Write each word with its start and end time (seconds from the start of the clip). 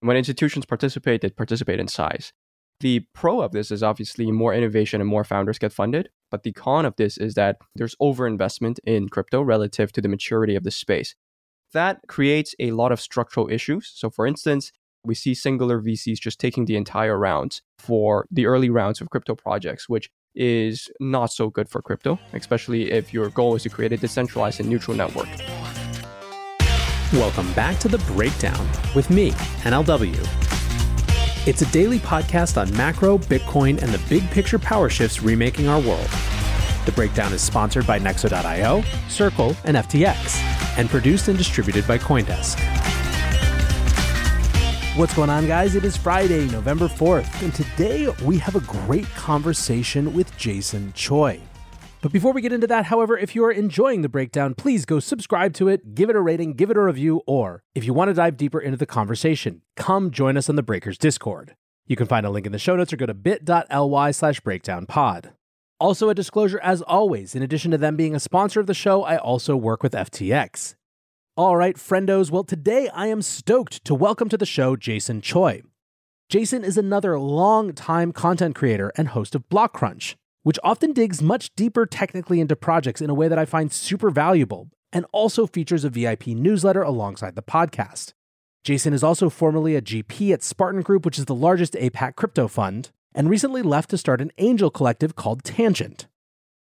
When 0.00 0.16
institutions 0.16 0.64
participate, 0.64 1.22
they 1.22 1.30
participate 1.30 1.80
in 1.80 1.88
size. 1.88 2.32
The 2.80 3.04
pro 3.12 3.40
of 3.40 3.50
this 3.50 3.72
is 3.72 3.82
obviously 3.82 4.30
more 4.30 4.54
innovation 4.54 5.00
and 5.00 5.10
more 5.10 5.24
founders 5.24 5.58
get 5.58 5.72
funded. 5.72 6.10
But 6.30 6.44
the 6.44 6.52
con 6.52 6.86
of 6.86 6.94
this 6.96 7.18
is 7.18 7.34
that 7.34 7.56
there's 7.74 7.96
overinvestment 8.00 8.78
in 8.84 9.08
crypto 9.08 9.42
relative 9.42 9.90
to 9.92 10.00
the 10.00 10.08
maturity 10.08 10.54
of 10.54 10.62
the 10.62 10.70
space. 10.70 11.16
That 11.72 12.00
creates 12.06 12.54
a 12.58 12.70
lot 12.70 12.92
of 12.92 13.00
structural 13.00 13.50
issues. 13.50 13.90
So, 13.94 14.10
for 14.10 14.26
instance, 14.26 14.70
we 15.04 15.14
see 15.14 15.34
singular 15.34 15.80
VCs 15.80 16.20
just 16.20 16.38
taking 16.38 16.66
the 16.66 16.76
entire 16.76 17.18
rounds 17.18 17.62
for 17.78 18.26
the 18.30 18.46
early 18.46 18.70
rounds 18.70 19.00
of 19.00 19.10
crypto 19.10 19.34
projects, 19.34 19.88
which 19.88 20.10
is 20.34 20.88
not 21.00 21.32
so 21.32 21.50
good 21.50 21.68
for 21.68 21.82
crypto, 21.82 22.18
especially 22.32 22.92
if 22.92 23.12
your 23.12 23.28
goal 23.30 23.56
is 23.56 23.64
to 23.64 23.68
create 23.68 23.92
a 23.92 23.96
decentralized 23.96 24.60
and 24.60 24.68
neutral 24.68 24.96
network. 24.96 25.28
Welcome 27.14 27.50
back 27.54 27.78
to 27.78 27.88
The 27.88 27.96
Breakdown 28.12 28.68
with 28.94 29.08
me, 29.08 29.30
NLW. 29.62 30.14
It's 31.48 31.62
a 31.62 31.66
daily 31.72 32.00
podcast 32.00 32.60
on 32.60 32.70
macro, 32.76 33.16
Bitcoin, 33.16 33.82
and 33.82 33.94
the 33.94 34.08
big 34.10 34.30
picture 34.30 34.58
power 34.58 34.90
shifts 34.90 35.22
remaking 35.22 35.68
our 35.68 35.80
world. 35.80 36.10
The 36.84 36.92
Breakdown 36.94 37.32
is 37.32 37.40
sponsored 37.40 37.86
by 37.86 37.98
Nexo.io, 37.98 38.82
Circle, 39.08 39.56
and 39.64 39.78
FTX, 39.78 40.36
and 40.76 40.90
produced 40.90 41.28
and 41.28 41.38
distributed 41.38 41.88
by 41.88 41.96
Coindesk. 41.96 42.58
What's 44.94 45.14
going 45.14 45.30
on, 45.30 45.46
guys? 45.46 45.76
It 45.76 45.84
is 45.84 45.96
Friday, 45.96 46.44
November 46.48 46.88
4th, 46.88 47.42
and 47.42 47.54
today 47.54 48.12
we 48.22 48.36
have 48.36 48.54
a 48.54 48.60
great 48.60 49.06
conversation 49.14 50.12
with 50.12 50.36
Jason 50.36 50.92
Choi. 50.92 51.40
But 52.00 52.12
before 52.12 52.32
we 52.32 52.42
get 52.42 52.52
into 52.52 52.68
that, 52.68 52.86
however, 52.86 53.18
if 53.18 53.34
you 53.34 53.44
are 53.44 53.50
enjoying 53.50 54.02
the 54.02 54.08
breakdown, 54.08 54.54
please 54.54 54.84
go 54.84 55.00
subscribe 55.00 55.52
to 55.54 55.66
it, 55.66 55.96
give 55.96 56.08
it 56.08 56.14
a 56.14 56.20
rating, 56.20 56.52
give 56.52 56.70
it 56.70 56.76
a 56.76 56.82
review, 56.82 57.22
or 57.26 57.64
if 57.74 57.84
you 57.84 57.92
want 57.92 58.08
to 58.08 58.14
dive 58.14 58.36
deeper 58.36 58.60
into 58.60 58.76
the 58.76 58.86
conversation, 58.86 59.62
come 59.76 60.12
join 60.12 60.36
us 60.36 60.48
on 60.48 60.54
the 60.54 60.62
Breakers 60.62 60.96
Discord. 60.96 61.56
You 61.88 61.96
can 61.96 62.06
find 62.06 62.24
a 62.24 62.30
link 62.30 62.46
in 62.46 62.52
the 62.52 62.58
show 62.58 62.76
notes 62.76 62.92
or 62.92 62.96
go 62.96 63.06
to 63.06 63.14
bit.ly 63.14 64.12
slash 64.12 64.40
breakdownpod. 64.42 65.32
Also, 65.80 66.08
a 66.08 66.14
disclosure 66.14 66.60
as 66.60 66.82
always, 66.82 67.34
in 67.34 67.42
addition 67.42 67.72
to 67.72 67.78
them 67.78 67.96
being 67.96 68.14
a 68.14 68.20
sponsor 68.20 68.60
of 68.60 68.66
the 68.66 68.74
show, 68.74 69.02
I 69.02 69.16
also 69.16 69.56
work 69.56 69.82
with 69.82 69.92
FTX. 69.92 70.76
All 71.36 71.56
right, 71.56 71.76
friendos, 71.76 72.30
well, 72.30 72.44
today 72.44 72.88
I 72.94 73.08
am 73.08 73.22
stoked 73.22 73.84
to 73.84 73.94
welcome 73.94 74.28
to 74.28 74.36
the 74.36 74.46
show 74.46 74.76
Jason 74.76 75.20
Choi. 75.20 75.62
Jason 76.28 76.62
is 76.62 76.76
another 76.78 77.18
long-time 77.18 78.12
content 78.12 78.54
creator 78.54 78.92
and 78.96 79.08
host 79.08 79.34
of 79.34 79.48
BlockCrunch, 79.48 80.14
which 80.48 80.58
often 80.64 80.94
digs 80.94 81.20
much 81.20 81.54
deeper 81.56 81.84
technically 81.84 82.40
into 82.40 82.56
projects 82.56 83.02
in 83.02 83.10
a 83.10 83.14
way 83.14 83.28
that 83.28 83.38
I 83.38 83.44
find 83.44 83.70
super 83.70 84.08
valuable, 84.08 84.70
and 84.90 85.04
also 85.12 85.46
features 85.46 85.84
a 85.84 85.90
VIP 85.90 86.28
newsletter 86.28 86.80
alongside 86.80 87.36
the 87.36 87.42
podcast. 87.42 88.14
Jason 88.64 88.94
is 88.94 89.04
also 89.04 89.28
formerly 89.28 89.76
a 89.76 89.82
GP 89.82 90.32
at 90.32 90.42
Spartan 90.42 90.80
Group, 90.80 91.04
which 91.04 91.18
is 91.18 91.26
the 91.26 91.34
largest 91.34 91.74
APAC 91.74 92.16
crypto 92.16 92.48
fund, 92.48 92.92
and 93.14 93.28
recently 93.28 93.60
left 93.60 93.90
to 93.90 93.98
start 93.98 94.22
an 94.22 94.32
angel 94.38 94.70
collective 94.70 95.14
called 95.14 95.44
Tangent. 95.44 96.06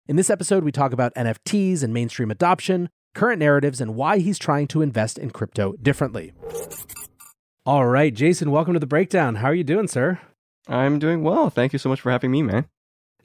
In 0.07 0.15
this 0.15 0.29
episode, 0.29 0.63
we 0.63 0.71
talk 0.71 0.93
about 0.93 1.13
NFTs 1.15 1.83
and 1.83 1.93
mainstream 1.93 2.31
adoption, 2.31 2.87
current 3.13 3.39
narratives, 3.39 3.81
and 3.81 3.95
why 3.95 4.19
he's 4.19 4.39
trying 4.39 4.67
to 4.67 4.83
invest 4.83 5.17
in 5.17 5.31
crypto 5.31 5.73
differently. 5.81 6.31
All 7.65 7.87
right, 7.87 8.13
Jason, 8.13 8.51
welcome 8.51 8.71
to 8.71 8.79
the 8.79 8.87
breakdown. 8.87 9.35
How 9.35 9.47
are 9.49 9.53
you 9.53 9.65
doing, 9.65 9.89
sir? 9.89 10.21
I'm 10.65 10.97
doing 10.97 11.23
well. 11.23 11.49
Thank 11.49 11.73
you 11.73 11.79
so 11.79 11.89
much 11.89 11.99
for 11.99 12.09
having 12.09 12.31
me, 12.31 12.41
man. 12.41 12.69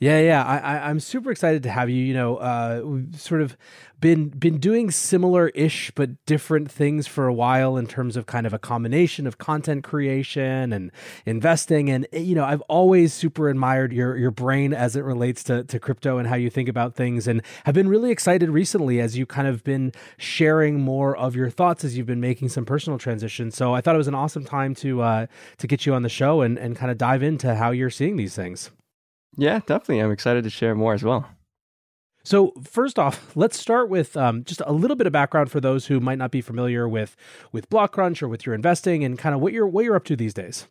Yeah, 0.00 0.18
yeah, 0.18 0.42
I, 0.42 0.88
am 0.90 0.98
super 0.98 1.30
excited 1.30 1.62
to 1.64 1.70
have 1.70 1.90
you. 1.90 2.02
You 2.02 2.14
know, 2.14 2.36
uh, 2.38 2.80
we've 2.82 3.20
sort 3.20 3.42
of 3.42 3.54
been 4.00 4.30
been 4.30 4.56
doing 4.56 4.90
similar-ish 4.90 5.90
but 5.94 6.24
different 6.24 6.70
things 6.70 7.06
for 7.06 7.26
a 7.26 7.34
while 7.34 7.76
in 7.76 7.86
terms 7.86 8.16
of 8.16 8.24
kind 8.24 8.46
of 8.46 8.54
a 8.54 8.58
combination 8.58 9.26
of 9.26 9.36
content 9.36 9.84
creation 9.84 10.72
and 10.72 10.90
investing. 11.26 11.90
And 11.90 12.06
you 12.14 12.34
know, 12.34 12.46
I've 12.46 12.62
always 12.62 13.12
super 13.12 13.50
admired 13.50 13.92
your 13.92 14.16
your 14.16 14.30
brain 14.30 14.72
as 14.72 14.96
it 14.96 15.02
relates 15.02 15.44
to 15.44 15.64
to 15.64 15.78
crypto 15.78 16.16
and 16.16 16.26
how 16.26 16.36
you 16.36 16.48
think 16.48 16.70
about 16.70 16.94
things, 16.94 17.28
and 17.28 17.42
have 17.66 17.74
been 17.74 17.88
really 17.88 18.10
excited 18.10 18.48
recently 18.48 19.02
as 19.02 19.18
you 19.18 19.26
kind 19.26 19.48
of 19.48 19.62
been 19.64 19.92
sharing 20.16 20.80
more 20.80 21.14
of 21.14 21.36
your 21.36 21.50
thoughts 21.50 21.84
as 21.84 21.98
you've 21.98 22.06
been 22.06 22.22
making 22.22 22.48
some 22.48 22.64
personal 22.64 22.98
transitions. 22.98 23.54
So 23.54 23.74
I 23.74 23.82
thought 23.82 23.96
it 23.96 23.98
was 23.98 24.08
an 24.08 24.14
awesome 24.14 24.46
time 24.46 24.74
to 24.76 25.02
uh, 25.02 25.26
to 25.58 25.66
get 25.66 25.84
you 25.84 25.92
on 25.92 26.00
the 26.00 26.08
show 26.08 26.40
and 26.40 26.56
and 26.58 26.74
kind 26.74 26.90
of 26.90 26.96
dive 26.96 27.22
into 27.22 27.54
how 27.54 27.70
you're 27.70 27.90
seeing 27.90 28.16
these 28.16 28.34
things. 28.34 28.70
Yeah, 29.36 29.60
definitely. 29.60 30.00
I'm 30.00 30.10
excited 30.10 30.44
to 30.44 30.50
share 30.50 30.74
more 30.74 30.94
as 30.94 31.02
well. 31.02 31.26
So 32.22 32.52
first 32.62 32.98
off, 32.98 33.34
let's 33.34 33.58
start 33.58 33.88
with 33.88 34.16
um, 34.16 34.44
just 34.44 34.60
a 34.66 34.72
little 34.72 34.96
bit 34.96 35.06
of 35.06 35.12
background 35.12 35.50
for 35.50 35.60
those 35.60 35.86
who 35.86 36.00
might 36.00 36.18
not 36.18 36.30
be 36.30 36.42
familiar 36.42 36.88
with 36.88 37.16
with 37.50 37.70
BlockCrunch 37.70 38.22
or 38.22 38.28
with 38.28 38.44
your 38.44 38.54
investing 38.54 39.04
and 39.04 39.18
kind 39.18 39.34
of 39.34 39.40
what 39.40 39.52
you're 39.52 39.66
what 39.66 39.84
you're 39.84 39.96
up 39.96 40.04
to 40.04 40.16
these 40.16 40.34
days. 40.34 40.66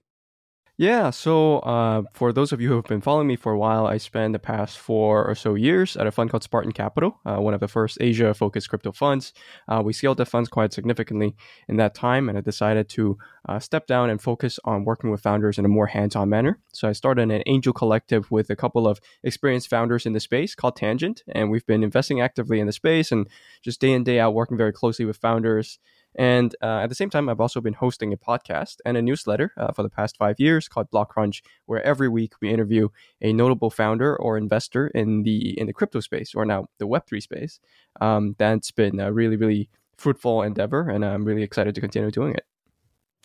Yeah, 0.79 1.09
so 1.09 1.59
uh, 1.59 2.03
for 2.13 2.31
those 2.31 2.53
of 2.53 2.61
you 2.61 2.69
who 2.69 2.75
have 2.77 2.85
been 2.85 3.01
following 3.01 3.27
me 3.27 3.35
for 3.35 3.51
a 3.51 3.57
while, 3.57 3.85
I 3.85 3.97
spent 3.97 4.31
the 4.31 4.39
past 4.39 4.77
four 4.77 5.25
or 5.25 5.35
so 5.35 5.55
years 5.55 5.97
at 5.97 6.07
a 6.07 6.11
fund 6.11 6.29
called 6.29 6.41
Spartan 6.41 6.71
Capital, 6.71 7.19
uh, 7.25 7.35
one 7.35 7.53
of 7.53 7.59
the 7.59 7.67
first 7.67 7.97
Asia 7.99 8.33
focused 8.33 8.69
crypto 8.69 8.93
funds. 8.93 9.33
Uh, 9.67 9.81
we 9.83 9.91
scaled 9.91 10.19
the 10.19 10.25
funds 10.25 10.47
quite 10.47 10.71
significantly 10.71 11.35
in 11.67 11.75
that 11.75 11.95
time, 11.95 12.29
and 12.29 12.37
I 12.37 12.41
decided 12.41 12.87
to 12.91 13.17
uh, 13.49 13.59
step 13.59 13.87
down 13.87 14.09
and 14.09 14.21
focus 14.21 14.57
on 14.63 14.85
working 14.85 15.11
with 15.11 15.19
founders 15.19 15.57
in 15.57 15.65
a 15.65 15.67
more 15.67 15.87
hands 15.87 16.15
on 16.15 16.29
manner. 16.29 16.59
So 16.71 16.87
I 16.87 16.93
started 16.93 17.29
an 17.29 17.43
angel 17.45 17.73
collective 17.73 18.31
with 18.31 18.49
a 18.49 18.55
couple 18.55 18.87
of 18.87 19.01
experienced 19.21 19.69
founders 19.69 20.05
in 20.05 20.13
the 20.13 20.21
space 20.21 20.55
called 20.55 20.77
Tangent, 20.77 21.23
and 21.27 21.51
we've 21.51 21.65
been 21.65 21.83
investing 21.83 22.21
actively 22.21 22.61
in 22.61 22.67
the 22.67 22.71
space 22.71 23.11
and 23.11 23.27
just 23.61 23.81
day 23.81 23.91
in, 23.91 24.05
day 24.05 24.21
out 24.21 24.33
working 24.33 24.55
very 24.55 24.71
closely 24.71 25.03
with 25.03 25.17
founders 25.17 25.77
and 26.15 26.55
uh, 26.61 26.79
at 26.79 26.87
the 26.87 26.95
same 26.95 27.09
time, 27.09 27.29
I've 27.29 27.39
also 27.39 27.61
been 27.61 27.73
hosting 27.73 28.13
a 28.13 28.17
podcast 28.17 28.77
and 28.85 28.97
a 28.97 29.01
newsletter 29.01 29.53
uh, 29.57 29.71
for 29.71 29.83
the 29.83 29.89
past 29.89 30.17
five 30.17 30.39
years 30.39 30.67
called 30.67 30.89
BlockCrunch, 30.91 31.41
where 31.65 31.81
every 31.83 32.09
week 32.09 32.33
we 32.41 32.49
interview 32.49 32.89
a 33.21 33.31
notable 33.33 33.69
founder 33.69 34.15
or 34.17 34.37
investor 34.37 34.87
in 34.87 35.23
the 35.23 35.57
in 35.59 35.67
the 35.67 35.73
crypto 35.73 35.99
space 35.99 36.33
or 36.35 36.45
now 36.45 36.67
the 36.79 36.87
Web 36.87 37.05
three 37.07 37.21
space. 37.21 37.59
Um, 38.01 38.35
that's 38.37 38.71
been 38.71 38.99
a 38.99 39.11
really 39.13 39.35
really 39.35 39.69
fruitful 39.97 40.41
endeavor, 40.43 40.89
and 40.89 41.05
I'm 41.05 41.25
really 41.25 41.43
excited 41.43 41.75
to 41.75 41.81
continue 41.81 42.11
doing 42.11 42.33
it. 42.33 42.45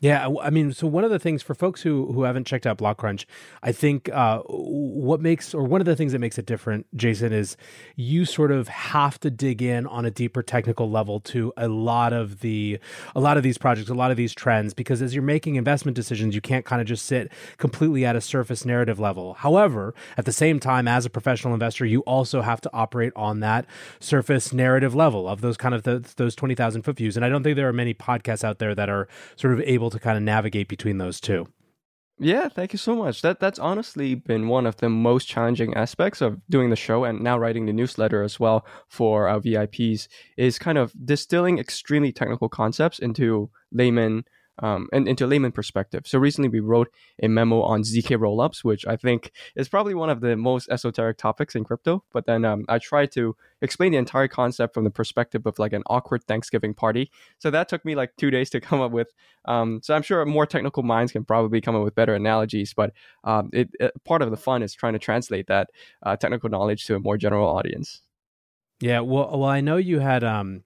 Yeah, 0.05 0.29
I 0.43 0.51
mean, 0.51 0.75
so 0.75 0.87
one 0.87 1.03
of 1.05 1.11
the 1.11 1.19
things 1.19 1.43
for 1.43 1.55
folks 1.55 1.81
who 1.81 2.13
who 2.13 2.25
haven't 2.25 2.47
checked 2.47 2.67
out 2.67 2.77
BlockCrunch, 2.77 3.25
I 3.63 3.73
think 3.73 4.11
uh, 4.13 4.41
what 4.41 5.23
makes 5.23 5.55
or 5.55 5.63
one 5.65 5.81
of 5.81 5.87
the 5.87 5.97
things 5.97 6.13
that 6.13 6.19
makes 6.19 6.37
it 6.37 6.45
different, 6.45 6.87
Jason, 6.95 7.33
is 7.33 7.57
you 7.97 8.27
sort 8.27 8.53
of 8.53 8.69
have 8.69 9.19
to 9.21 9.31
dig 9.31 9.63
in 9.63 9.87
on 9.87 10.05
a 10.05 10.11
deeper 10.11 10.43
technical 10.43 10.91
level 10.91 11.21
to 11.21 11.55
a 11.57 11.69
lot 11.69 12.13
of 12.13 12.41
the 12.41 12.79
a 13.17 13.21
lot 13.21 13.39
of 13.39 13.43
these 13.43 13.57
projects, 13.57 13.89
a 13.89 13.95
lot 13.95 14.11
of 14.11 14.19
these 14.19 14.35
trends, 14.35 14.75
because 14.75 15.01
as 15.01 15.15
you're 15.15 15.23
making 15.23 15.55
investment 15.55 15.97
decisions, 15.97 16.35
you 16.35 16.43
can't 16.43 16.67
kind 16.67 16.83
of 16.83 16.87
just 16.87 17.07
sit 17.07 17.33
completely 17.57 18.05
at 18.05 18.15
a 18.15 18.21
surface 18.21 18.67
narrative 18.67 19.01
level. 19.01 19.33
However, 19.33 19.95
at 20.19 20.27
the 20.27 20.33
same 20.33 20.61
time, 20.61 20.87
as 20.87 21.07
a 21.07 21.11
professional 21.11 21.55
investor, 21.55 21.87
you 21.87 22.01
also 22.01 22.43
have 22.43 22.61
to 22.61 22.71
operate 22.75 23.15
on 23.17 23.41
that 23.41 23.65
surface 24.01 24.53
narrative 24.53 24.95
level 24.95 25.27
of 25.27 25.41
those 25.41 25.57
kind 25.57 25.75
of 25.75 25.85
the, 25.85 26.07
those 26.17 26.35
twenty 26.35 26.55
thousand 26.55 26.83
foot 26.83 26.99
views. 26.99 27.17
And 27.17 27.25
I 27.25 27.31
don't 27.31 27.43
think 27.43 27.57
there 27.57 27.71
are 27.71 27.73
many 27.73 27.95
podcasts 27.95 28.45
out 28.45 28.59
there 28.59 28.75
that 28.75 28.91
are 28.91 29.09
sort 29.37 29.55
of 29.55 29.63
able 29.63 29.94
to 29.95 30.01
kind 30.01 30.17
of 30.17 30.23
navigate 30.23 30.69
between 30.69 30.99
those 30.99 31.21
two. 31.21 31.47
Yeah, 32.19 32.49
thank 32.49 32.73
you 32.73 32.79
so 32.79 32.95
much. 32.95 33.23
That 33.23 33.41
that's 33.41 33.59
honestly 33.59 34.15
been 34.15 34.47
one 34.47 34.67
of 34.67 34.77
the 34.77 34.89
most 34.89 35.27
challenging 35.27 35.75
aspects 35.75 36.21
of 36.21 36.41
doing 36.49 36.71
the 36.71 36.77
show 36.77 37.03
and 37.03 37.21
now 37.21 37.37
writing 37.37 37.67
the 37.67 37.73
newsletter 37.73 38.23
as 38.23 38.39
well 38.39 38.65
for 38.89 39.27
our 39.29 39.41
VIPs 39.41 40.07
is 40.37 40.59
kind 40.59 40.79
of 40.79 40.93
distilling 41.05 41.59
extremely 41.59 42.13
technical 42.13 42.49
concepts 42.49 43.01
into 43.01 43.51
layman 43.73 44.25
um, 44.59 44.89
and 44.93 45.09
into 45.09 45.27
layman 45.27 45.53
perspective. 45.53 46.07
So 46.07 46.19
recently 46.19 46.49
we 46.49 46.61
wrote 46.61 46.89
a 47.23 47.29
memo 47.29 47.63
on 47.63 47.83
zk 47.83 48.17
rollups, 48.17 48.63
which 48.63 48.87
I 48.87 48.97
think 48.97 49.33
is 49.57 49.69
probably 49.69 49.95
one 49.95 50.11
of 50.11 50.21
the 50.21 50.37
most 50.37 50.69
esoteric 50.71 51.19
topics 51.19 51.55
in 51.55 51.65
crypto. 51.65 52.05
But 52.13 52.27
then 52.27 52.45
um, 52.45 52.65
I 52.69 52.79
tried 52.79 53.13
to 53.13 53.37
explain 53.61 53.93
the 53.93 53.99
entire 53.99 54.29
concept 54.29 54.75
from 54.75 54.85
the 54.85 54.91
perspective 54.91 55.47
of 55.47 55.59
like 55.59 55.73
an 55.73 55.83
awkward 55.87 56.25
Thanksgiving 56.25 56.75
party. 56.75 57.11
So 57.39 57.51
that 57.51 57.69
took 57.69 57.85
me 57.85 57.95
like 57.95 58.13
two 58.17 58.31
days 58.31 58.51
to 58.51 58.61
come 58.61 58.81
up 58.81 58.93
with. 58.93 59.13
Um, 59.47 59.81
so 59.83 59.95
I'm 59.95 60.03
sure 60.03 60.25
more 60.25 60.47
technical 60.47 60.83
minds 60.83 61.13
can 61.13 61.25
probably 61.25 61.61
come 61.61 61.75
up 61.75 61.85
with 61.85 61.95
better 61.95 62.15
analogies. 62.15 62.75
But 62.75 62.93
um, 63.25 63.51
it, 63.53 63.71
it, 63.81 63.93
part 64.05 64.23
of 64.23 64.31
the 64.31 64.37
fun 64.37 64.63
is 64.63 64.75
trying 64.75 64.93
to 64.95 64.99
translate 64.99 65.49
that 65.49 65.71
uh, 66.03 66.17
technical 66.17 66.49
knowledge 66.49 66.87
to 66.87 66.95
a 66.95 67.01
more 67.01 67.17
general 67.17 67.49
audience. 67.49 68.03
Yeah, 68.81 69.01
well, 69.01 69.31
well, 69.39 69.49
I 69.49 69.61
know 69.61 69.77
you 69.77 70.01
had 70.01 70.25
um, 70.25 70.65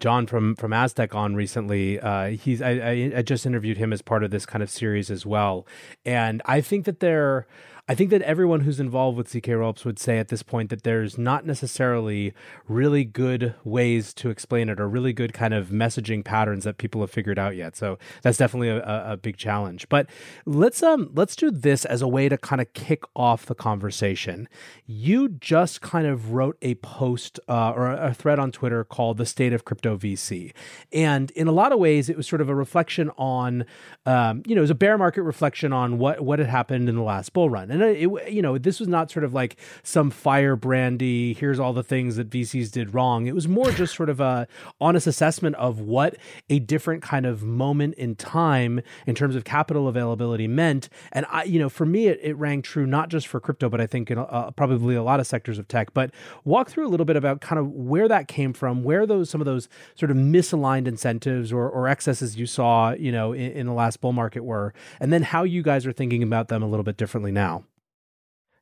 John 0.00 0.26
from 0.26 0.54
from 0.56 0.72
Aztec 0.72 1.14
on 1.14 1.34
recently. 1.34 1.98
Uh, 1.98 2.28
he's 2.28 2.60
I, 2.60 2.70
I, 2.70 3.12
I 3.16 3.22
just 3.22 3.46
interviewed 3.46 3.78
him 3.78 3.92
as 3.92 4.02
part 4.02 4.22
of 4.24 4.30
this 4.30 4.46
kind 4.46 4.62
of 4.62 4.70
series 4.70 5.10
as 5.10 5.24
well, 5.24 5.66
and 6.04 6.42
I 6.44 6.60
think 6.60 6.84
that 6.84 7.00
there. 7.00 7.46
I 7.88 7.94
think 7.94 8.10
that 8.10 8.22
everyone 8.22 8.62
who's 8.62 8.80
involved 8.80 9.16
with 9.16 9.28
ZK 9.28 9.44
Rollups 9.44 9.84
would 9.84 10.00
say 10.00 10.18
at 10.18 10.26
this 10.26 10.42
point 10.42 10.70
that 10.70 10.82
there's 10.82 11.16
not 11.16 11.46
necessarily 11.46 12.34
really 12.66 13.04
good 13.04 13.54
ways 13.62 14.12
to 14.14 14.28
explain 14.28 14.68
it 14.68 14.80
or 14.80 14.88
really 14.88 15.12
good 15.12 15.32
kind 15.32 15.54
of 15.54 15.68
messaging 15.68 16.24
patterns 16.24 16.64
that 16.64 16.78
people 16.78 17.00
have 17.00 17.12
figured 17.12 17.38
out 17.38 17.54
yet. 17.54 17.76
So 17.76 17.96
that's 18.22 18.38
definitely 18.38 18.70
a, 18.70 19.12
a 19.12 19.16
big 19.16 19.36
challenge. 19.36 19.88
But 19.88 20.08
let's 20.44 20.82
um 20.82 21.12
let's 21.14 21.36
do 21.36 21.52
this 21.52 21.84
as 21.84 22.02
a 22.02 22.08
way 22.08 22.28
to 22.28 22.36
kind 22.36 22.60
of 22.60 22.72
kick 22.72 23.04
off 23.14 23.46
the 23.46 23.54
conversation. 23.54 24.48
You 24.86 25.28
just 25.28 25.80
kind 25.80 26.08
of 26.08 26.32
wrote 26.32 26.58
a 26.62 26.74
post 26.76 27.38
uh, 27.48 27.70
or 27.70 27.92
a 27.92 28.12
thread 28.12 28.40
on 28.40 28.50
Twitter 28.50 28.82
called 28.82 29.16
"The 29.16 29.26
State 29.26 29.52
of 29.52 29.64
Crypto 29.64 29.96
VC," 29.96 30.52
and 30.92 31.30
in 31.32 31.46
a 31.46 31.52
lot 31.52 31.70
of 31.70 31.78
ways, 31.78 32.08
it 32.08 32.16
was 32.16 32.26
sort 32.26 32.40
of 32.40 32.48
a 32.48 32.54
reflection 32.54 33.12
on, 33.16 33.64
um, 34.06 34.42
you 34.44 34.56
know, 34.56 34.60
it 34.60 34.62
was 34.62 34.70
a 34.70 34.74
bear 34.74 34.98
market 34.98 35.22
reflection 35.22 35.72
on 35.72 35.98
what 35.98 36.22
what 36.22 36.40
had 36.40 36.48
happened 36.48 36.88
in 36.88 36.96
the 36.96 37.02
last 37.02 37.32
bull 37.32 37.48
run. 37.48 37.70
And 37.70 37.75
it, 37.82 38.32
you 38.32 38.42
know, 38.42 38.58
this 38.58 38.80
was 38.80 38.88
not 38.88 39.10
sort 39.10 39.24
of 39.24 39.34
like 39.34 39.56
some 39.82 40.10
firebrandy. 40.10 41.34
Here's 41.34 41.58
all 41.58 41.72
the 41.72 41.82
things 41.82 42.16
that 42.16 42.30
VCs 42.30 42.70
did 42.70 42.94
wrong. 42.94 43.26
It 43.26 43.34
was 43.34 43.48
more 43.48 43.70
just 43.70 43.94
sort 43.94 44.08
of 44.08 44.20
a 44.20 44.46
honest 44.80 45.06
assessment 45.06 45.56
of 45.56 45.80
what 45.80 46.16
a 46.48 46.58
different 46.58 47.02
kind 47.02 47.26
of 47.26 47.42
moment 47.42 47.94
in 47.94 48.14
time 48.14 48.80
in 49.06 49.14
terms 49.14 49.36
of 49.36 49.44
capital 49.44 49.88
availability 49.88 50.48
meant. 50.48 50.88
And 51.12 51.26
I, 51.30 51.44
you 51.44 51.58
know, 51.58 51.68
for 51.68 51.86
me, 51.86 52.08
it, 52.08 52.20
it 52.22 52.36
rang 52.36 52.62
true 52.62 52.86
not 52.86 53.08
just 53.08 53.26
for 53.26 53.40
crypto, 53.40 53.68
but 53.68 53.80
I 53.80 53.86
think 53.86 54.10
in 54.10 54.18
uh, 54.18 54.50
probably 54.52 54.94
a 54.94 55.02
lot 55.02 55.20
of 55.20 55.26
sectors 55.26 55.58
of 55.58 55.68
tech. 55.68 55.92
But 55.94 56.10
walk 56.44 56.70
through 56.70 56.86
a 56.86 56.90
little 56.90 57.06
bit 57.06 57.16
about 57.16 57.40
kind 57.40 57.58
of 57.58 57.70
where 57.70 58.08
that 58.08 58.28
came 58.28 58.52
from, 58.52 58.82
where 58.82 59.06
those 59.06 59.30
some 59.30 59.40
of 59.40 59.44
those 59.44 59.68
sort 59.94 60.10
of 60.10 60.16
misaligned 60.16 60.86
incentives 60.86 61.52
or, 61.52 61.68
or 61.68 61.88
excesses 61.88 62.36
you 62.36 62.46
saw, 62.46 62.92
you 62.92 63.12
know, 63.12 63.32
in, 63.32 63.52
in 63.52 63.66
the 63.66 63.72
last 63.72 64.00
bull 64.00 64.12
market 64.12 64.44
were, 64.44 64.72
and 65.00 65.12
then 65.12 65.22
how 65.22 65.44
you 65.44 65.62
guys 65.62 65.86
are 65.86 65.92
thinking 65.92 66.22
about 66.22 66.48
them 66.48 66.62
a 66.62 66.66
little 66.66 66.84
bit 66.84 66.96
differently 66.96 67.32
now. 67.32 67.64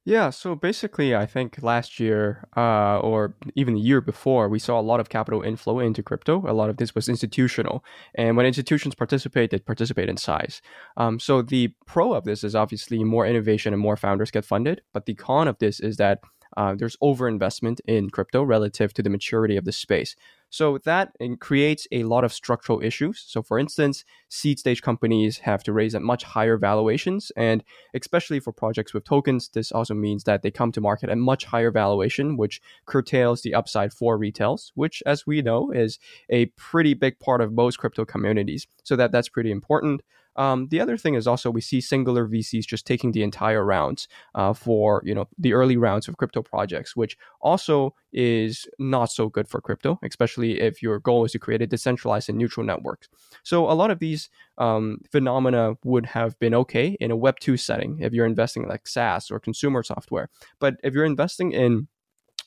Yeah, 0.06 0.28
so 0.28 0.54
basically, 0.54 1.16
I 1.16 1.24
think 1.24 1.62
last 1.62 1.98
year 1.98 2.46
uh, 2.58 2.98
or 2.98 3.34
even 3.54 3.72
the 3.72 3.80
year 3.80 4.02
before, 4.02 4.50
we 4.50 4.58
saw 4.58 4.78
a 4.78 4.82
lot 4.82 5.00
of 5.00 5.08
capital 5.08 5.40
inflow 5.40 5.78
into 5.80 6.02
crypto. 6.02 6.44
A 6.46 6.52
lot 6.52 6.68
of 6.68 6.76
this 6.76 6.94
was 6.94 7.08
institutional. 7.08 7.82
And 8.14 8.36
when 8.36 8.44
institutions 8.44 8.94
participate, 8.94 9.50
they 9.50 9.58
participate 9.58 10.10
in 10.10 10.18
size. 10.18 10.60
Um, 10.98 11.18
so 11.18 11.40
the 11.40 11.72
pro 11.86 12.12
of 12.12 12.24
this 12.24 12.44
is 12.44 12.54
obviously 12.54 13.02
more 13.02 13.26
innovation 13.26 13.72
and 13.72 13.80
more 13.80 13.96
founders 13.96 14.30
get 14.30 14.44
funded. 14.44 14.82
But 14.92 15.06
the 15.06 15.14
con 15.14 15.48
of 15.48 15.58
this 15.58 15.80
is 15.80 15.96
that 15.96 16.20
uh, 16.54 16.74
there's 16.74 16.96
overinvestment 17.02 17.80
in 17.86 18.10
crypto 18.10 18.42
relative 18.42 18.92
to 18.94 19.02
the 19.02 19.10
maturity 19.10 19.56
of 19.56 19.64
the 19.64 19.72
space. 19.72 20.16
So 20.54 20.78
that 20.84 21.16
eh, 21.18 21.34
creates 21.40 21.88
a 21.90 22.04
lot 22.04 22.22
of 22.22 22.32
structural 22.32 22.80
issues. 22.80 23.24
So, 23.26 23.42
for 23.42 23.58
instance, 23.58 24.04
seed 24.28 24.60
stage 24.60 24.82
companies 24.82 25.38
have 25.38 25.64
to 25.64 25.72
raise 25.72 25.96
at 25.96 26.02
much 26.02 26.22
higher 26.22 26.56
valuations. 26.56 27.32
And 27.36 27.64
especially 27.92 28.38
for 28.38 28.52
projects 28.52 28.94
with 28.94 29.02
tokens, 29.02 29.48
this 29.48 29.72
also 29.72 29.94
means 29.94 30.22
that 30.24 30.42
they 30.42 30.52
come 30.52 30.70
to 30.70 30.80
market 30.80 31.10
at 31.10 31.18
much 31.18 31.44
higher 31.46 31.72
valuation, 31.72 32.36
which 32.36 32.60
curtails 32.86 33.42
the 33.42 33.52
upside 33.52 33.92
for 33.92 34.16
retails, 34.16 34.70
which, 34.76 35.02
as 35.06 35.26
we 35.26 35.42
know, 35.42 35.72
is 35.72 35.98
a 36.30 36.46
pretty 36.54 36.94
big 36.94 37.18
part 37.18 37.40
of 37.40 37.52
most 37.52 37.80
crypto 37.80 38.04
communities. 38.04 38.68
So, 38.84 38.94
that, 38.94 39.10
that's 39.10 39.28
pretty 39.28 39.50
important. 39.50 40.02
Um, 40.36 40.68
the 40.68 40.80
other 40.80 40.96
thing 40.96 41.14
is 41.14 41.26
also 41.26 41.50
we 41.50 41.60
see 41.60 41.80
singular 41.80 42.26
VCs 42.26 42.66
just 42.66 42.86
taking 42.86 43.12
the 43.12 43.22
entire 43.22 43.64
rounds 43.64 44.08
uh, 44.34 44.52
for 44.52 45.02
you 45.04 45.14
know 45.14 45.28
the 45.38 45.52
early 45.52 45.76
rounds 45.76 46.08
of 46.08 46.16
crypto 46.16 46.42
projects, 46.42 46.96
which 46.96 47.16
also 47.40 47.94
is 48.12 48.66
not 48.78 49.06
so 49.06 49.28
good 49.28 49.48
for 49.48 49.60
crypto, 49.60 49.98
especially 50.02 50.60
if 50.60 50.82
your 50.82 50.98
goal 50.98 51.24
is 51.24 51.32
to 51.32 51.38
create 51.38 51.62
a 51.62 51.66
decentralized 51.66 52.28
and 52.28 52.38
neutral 52.38 52.64
network. 52.64 53.06
So 53.42 53.70
a 53.70 53.74
lot 53.74 53.90
of 53.90 53.98
these 53.98 54.30
um, 54.58 54.98
phenomena 55.10 55.74
would 55.84 56.06
have 56.06 56.38
been 56.38 56.54
okay 56.54 56.96
in 57.00 57.10
a 57.10 57.16
Web 57.16 57.40
two 57.40 57.56
setting 57.56 57.98
if 58.00 58.12
you're 58.12 58.26
investing 58.26 58.64
in 58.64 58.68
like 58.68 58.86
SaaS 58.86 59.30
or 59.30 59.40
consumer 59.40 59.82
software, 59.82 60.28
but 60.58 60.76
if 60.82 60.94
you're 60.94 61.04
investing 61.04 61.52
in 61.52 61.88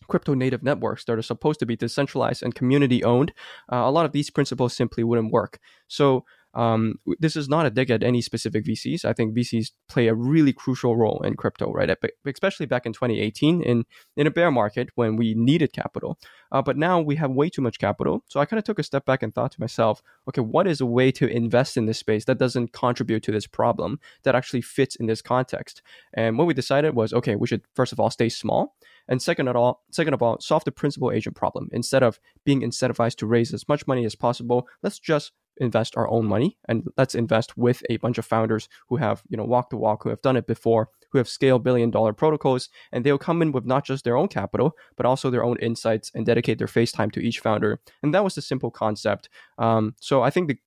crypto 0.07 0.33
native 0.33 0.63
networks 0.63 1.05
that 1.05 1.17
are 1.17 1.21
supposed 1.21 1.59
to 1.59 1.65
be 1.65 1.75
decentralized 1.75 2.43
and 2.43 2.55
community 2.55 3.03
owned, 3.03 3.33
uh, 3.71 3.77
a 3.77 3.91
lot 3.91 4.05
of 4.05 4.11
these 4.11 4.29
principles 4.29 4.73
simply 4.73 5.03
wouldn't 5.03 5.31
work. 5.31 5.59
So 5.87 6.23
um, 6.57 6.95
this 7.19 7.35
is 7.35 7.47
not 7.47 7.67
a 7.67 7.69
dig 7.69 7.91
at 7.91 8.01
any 8.01 8.19
specific 8.19 8.65
VCs. 8.65 9.05
I 9.05 9.13
think 9.13 9.35
VCs 9.35 9.71
play 9.87 10.07
a 10.07 10.15
really 10.15 10.51
crucial 10.51 10.97
role 10.97 11.21
in 11.23 11.35
crypto, 11.35 11.71
right? 11.71 11.95
Especially 12.25 12.65
back 12.65 12.87
in 12.87 12.93
2018 12.93 13.61
in, 13.61 13.85
in 14.15 14.25
a 14.25 14.31
bear 14.31 14.49
market 14.49 14.89
when 14.95 15.17
we 15.17 15.35
needed 15.35 15.71
capital. 15.71 16.17
Uh, 16.51 16.63
but 16.63 16.75
now 16.75 16.99
we 16.99 17.15
have 17.17 17.29
way 17.29 17.47
too 17.47 17.61
much 17.61 17.77
capital. 17.77 18.23
So 18.27 18.39
I 18.39 18.45
kind 18.45 18.57
of 18.57 18.63
took 18.63 18.79
a 18.79 18.83
step 18.83 19.05
back 19.05 19.21
and 19.21 19.35
thought 19.35 19.51
to 19.51 19.61
myself, 19.61 20.01
okay, 20.27 20.41
what 20.41 20.65
is 20.65 20.81
a 20.81 20.85
way 20.87 21.11
to 21.11 21.27
invest 21.27 21.77
in 21.77 21.85
this 21.85 21.99
space 21.99 22.25
that 22.25 22.39
doesn't 22.39 22.73
contribute 22.73 23.21
to 23.23 23.31
this 23.31 23.45
problem 23.45 23.99
that 24.23 24.33
actually 24.33 24.61
fits 24.61 24.95
in 24.95 25.05
this 25.05 25.21
context? 25.21 25.83
And 26.15 26.39
what 26.39 26.47
we 26.47 26.55
decided 26.55 26.95
was, 26.95 27.13
okay, 27.13 27.35
we 27.35 27.45
should 27.45 27.61
first 27.75 27.91
of 27.91 27.99
all 27.99 28.09
stay 28.09 28.29
small. 28.29 28.75
And 29.07 29.21
second 29.21 29.47
of 29.47 29.55
all, 29.55 29.83
second 29.91 30.15
of 30.15 30.23
all, 30.23 30.39
solve 30.39 30.63
the 30.63 30.71
principal 30.71 31.11
agent 31.11 31.35
problem. 31.35 31.69
Instead 31.71 32.01
of 32.01 32.19
being 32.43 32.61
incentivized 32.61 33.17
to 33.17 33.27
raise 33.27 33.53
as 33.53 33.67
much 33.69 33.85
money 33.85 34.05
as 34.05 34.15
possible, 34.15 34.67
let's 34.81 34.97
just 34.97 35.33
invest 35.59 35.97
our 35.97 36.09
own 36.09 36.25
money 36.25 36.57
and 36.67 36.87
let's 36.97 37.15
invest 37.15 37.57
with 37.57 37.83
a 37.89 37.97
bunch 37.97 38.17
of 38.17 38.25
founders 38.25 38.67
who 38.89 38.97
have 38.97 39.23
you 39.29 39.37
know 39.37 39.43
walked 39.43 39.69
the 39.69 39.77
walk 39.77 40.03
who 40.03 40.09
have 40.09 40.21
done 40.21 40.37
it 40.37 40.47
before 40.47 40.89
who 41.11 41.17
have 41.17 41.27
scaled 41.27 41.63
billion 41.63 41.91
dollar 41.91 42.13
protocols 42.13 42.69
and 42.91 43.03
they'll 43.03 43.17
come 43.17 43.41
in 43.41 43.51
with 43.51 43.65
not 43.65 43.85
just 43.85 44.03
their 44.03 44.17
own 44.17 44.27
capital 44.27 44.73
but 44.95 45.05
also 45.05 45.29
their 45.29 45.43
own 45.43 45.57
insights 45.59 46.11
and 46.13 46.25
dedicate 46.25 46.57
their 46.57 46.67
face 46.67 46.91
time 46.91 47.11
to 47.11 47.19
each 47.19 47.39
founder 47.39 47.79
and 48.03 48.13
that 48.13 48.23
was 48.23 48.35
the 48.35 48.41
simple 48.41 48.71
concept 48.71 49.29
um, 49.57 49.95
so 49.99 50.21
i 50.21 50.29
think 50.29 50.47
the 50.47 50.57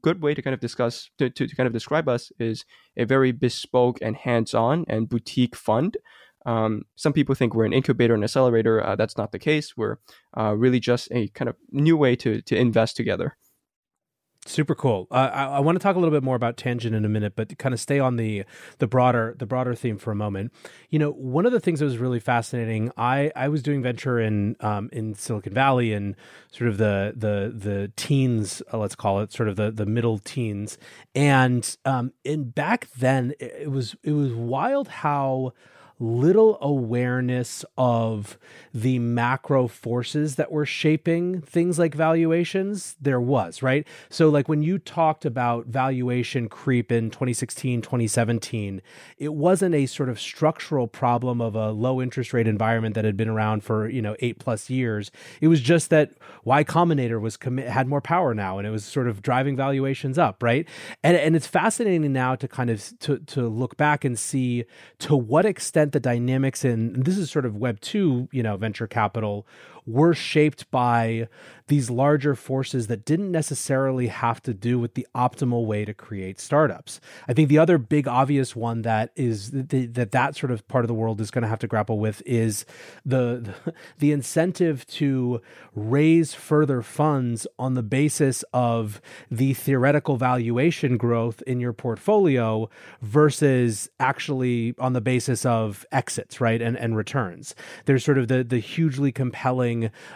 good 0.00 0.22
way 0.22 0.32
to 0.32 0.40
kind 0.40 0.54
of 0.54 0.60
discuss 0.60 1.10
to, 1.18 1.28
to, 1.28 1.46
to 1.46 1.54
kind 1.54 1.66
of 1.66 1.72
describe 1.72 2.08
us 2.08 2.32
is 2.38 2.64
a 2.96 3.04
very 3.04 3.32
bespoke 3.32 3.98
and 4.00 4.16
hands-on 4.16 4.84
and 4.88 5.10
boutique 5.10 5.54
fund 5.54 5.98
um, 6.46 6.82
some 6.96 7.12
people 7.12 7.34
think 7.34 7.54
we're 7.54 7.64
an 7.64 7.72
incubator 7.72 8.14
and 8.14 8.22
accelerator. 8.22 8.84
Uh, 8.84 8.96
that's 8.96 9.16
not 9.16 9.32
the 9.32 9.38
case. 9.38 9.76
We're 9.76 9.96
uh, 10.36 10.54
really 10.56 10.80
just 10.80 11.08
a 11.10 11.28
kind 11.28 11.48
of 11.48 11.56
new 11.70 11.96
way 11.96 12.16
to 12.16 12.42
to 12.42 12.56
invest 12.56 12.96
together. 12.96 13.36
Super 14.46 14.74
cool. 14.74 15.06
Uh, 15.10 15.30
I, 15.32 15.44
I 15.44 15.60
want 15.60 15.76
to 15.76 15.82
talk 15.82 15.96
a 15.96 15.98
little 15.98 16.14
bit 16.14 16.22
more 16.22 16.36
about 16.36 16.58
tangent 16.58 16.94
in 16.94 17.06
a 17.06 17.08
minute, 17.08 17.34
but 17.34 17.56
kind 17.58 17.72
of 17.72 17.80
stay 17.80 17.98
on 17.98 18.16
the 18.16 18.44
the 18.78 18.86
broader 18.86 19.34
the 19.38 19.46
broader 19.46 19.74
theme 19.74 19.96
for 19.96 20.10
a 20.10 20.14
moment. 20.14 20.52
You 20.90 20.98
know, 20.98 21.12
one 21.12 21.46
of 21.46 21.52
the 21.52 21.60
things 21.60 21.78
that 21.80 21.86
was 21.86 21.96
really 21.96 22.20
fascinating. 22.20 22.92
I 22.98 23.32
I 23.34 23.48
was 23.48 23.62
doing 23.62 23.82
venture 23.82 24.20
in 24.20 24.56
um, 24.60 24.90
in 24.92 25.14
Silicon 25.14 25.54
Valley 25.54 25.94
and 25.94 26.14
sort 26.52 26.68
of 26.68 26.76
the 26.76 27.14
the 27.16 27.52
the 27.56 27.90
teens, 27.96 28.60
uh, 28.70 28.76
let's 28.76 28.94
call 28.94 29.20
it, 29.20 29.32
sort 29.32 29.48
of 29.48 29.56
the 29.56 29.70
the 29.70 29.86
middle 29.86 30.18
teens, 30.18 30.76
and 31.14 31.76
um, 31.86 32.12
in 32.22 32.50
back 32.50 32.88
then 32.98 33.32
it 33.40 33.70
was 33.70 33.96
it 34.02 34.12
was 34.12 34.34
wild 34.34 34.88
how 34.88 35.54
little 35.98 36.58
awareness 36.60 37.64
of 37.78 38.36
the 38.72 38.98
macro 38.98 39.68
forces 39.68 40.34
that 40.34 40.50
were 40.50 40.66
shaping 40.66 41.40
things 41.40 41.78
like 41.78 41.94
valuations 41.94 42.96
there 43.00 43.20
was, 43.20 43.62
right? 43.62 43.86
So, 44.10 44.28
like 44.28 44.48
when 44.48 44.62
you 44.62 44.78
talked 44.78 45.24
about 45.24 45.66
valuation 45.66 46.48
creep 46.48 46.90
in 46.90 47.10
2016, 47.10 47.82
2017, 47.82 48.82
it 49.18 49.34
wasn't 49.34 49.74
a 49.74 49.86
sort 49.86 50.08
of 50.08 50.20
structural 50.20 50.88
problem 50.88 51.40
of 51.40 51.54
a 51.54 51.70
low 51.70 52.02
interest 52.02 52.32
rate 52.32 52.48
environment 52.48 52.94
that 52.96 53.04
had 53.04 53.16
been 53.16 53.28
around 53.28 53.62
for, 53.62 53.88
you 53.88 54.02
know, 54.02 54.16
eight 54.18 54.38
plus 54.38 54.68
years. 54.68 55.12
It 55.40 55.48
was 55.48 55.60
just 55.60 55.90
that 55.90 56.12
Y 56.44 56.64
Combinator 56.64 57.20
was 57.20 57.36
commi- 57.36 57.68
had 57.68 57.86
more 57.86 58.00
power 58.00 58.34
now 58.34 58.58
and 58.58 58.66
it 58.66 58.70
was 58.70 58.84
sort 58.84 59.08
of 59.08 59.22
driving 59.22 59.56
valuations 59.56 60.18
up, 60.18 60.42
right? 60.42 60.66
And, 61.02 61.16
and 61.16 61.36
it's 61.36 61.46
fascinating 61.46 62.12
now 62.12 62.34
to 62.34 62.48
kind 62.48 62.70
of 62.70 62.98
to, 63.00 63.18
to 63.18 63.48
look 63.48 63.76
back 63.76 64.04
and 64.04 64.18
see 64.18 64.64
to 64.98 65.16
what 65.16 65.46
extent 65.46 65.83
the 65.92 66.00
dynamics 66.00 66.64
in 66.64 67.02
this 67.02 67.16
is 67.18 67.30
sort 67.30 67.44
of 67.44 67.56
web 67.56 67.80
2 67.80 68.28
you 68.32 68.42
know 68.42 68.56
venture 68.56 68.86
capital 68.86 69.46
were 69.86 70.14
shaped 70.14 70.70
by 70.70 71.28
these 71.66 71.88
larger 71.88 72.34
forces 72.34 72.88
that 72.88 73.04
didn't 73.04 73.32
necessarily 73.32 74.08
have 74.08 74.42
to 74.42 74.52
do 74.52 74.78
with 74.78 74.94
the 74.94 75.06
optimal 75.14 75.64
way 75.64 75.84
to 75.84 75.94
create 75.94 76.38
startups. 76.38 77.00
I 77.26 77.32
think 77.32 77.48
the 77.48 77.58
other 77.58 77.78
big 77.78 78.06
obvious 78.06 78.54
one 78.54 78.82
that 78.82 79.12
is 79.16 79.50
the, 79.50 79.86
that 79.86 80.12
that 80.12 80.36
sort 80.36 80.50
of 80.50 80.66
part 80.68 80.84
of 80.84 80.88
the 80.88 80.94
world 80.94 81.22
is 81.22 81.30
going 81.30 81.42
to 81.42 81.48
have 81.48 81.58
to 81.60 81.66
grapple 81.66 81.98
with 81.98 82.22
is 82.26 82.66
the 83.06 83.54
the 83.98 84.12
incentive 84.12 84.86
to 84.88 85.40
raise 85.74 86.34
further 86.34 86.82
funds 86.82 87.46
on 87.58 87.74
the 87.74 87.82
basis 87.82 88.44
of 88.52 89.00
the 89.30 89.54
theoretical 89.54 90.16
valuation 90.16 90.98
growth 90.98 91.42
in 91.46 91.60
your 91.60 91.72
portfolio 91.72 92.68
versus 93.00 93.88
actually 93.98 94.74
on 94.78 94.92
the 94.92 95.00
basis 95.00 95.46
of 95.46 95.86
exits, 95.90 96.42
right? 96.42 96.60
And 96.60 96.76
and 96.76 96.94
returns. 96.94 97.54
There's 97.86 98.04
sort 98.04 98.18
of 98.18 98.28
the 98.28 98.44
the 98.44 98.58
hugely 98.58 99.12
compelling 99.12 99.73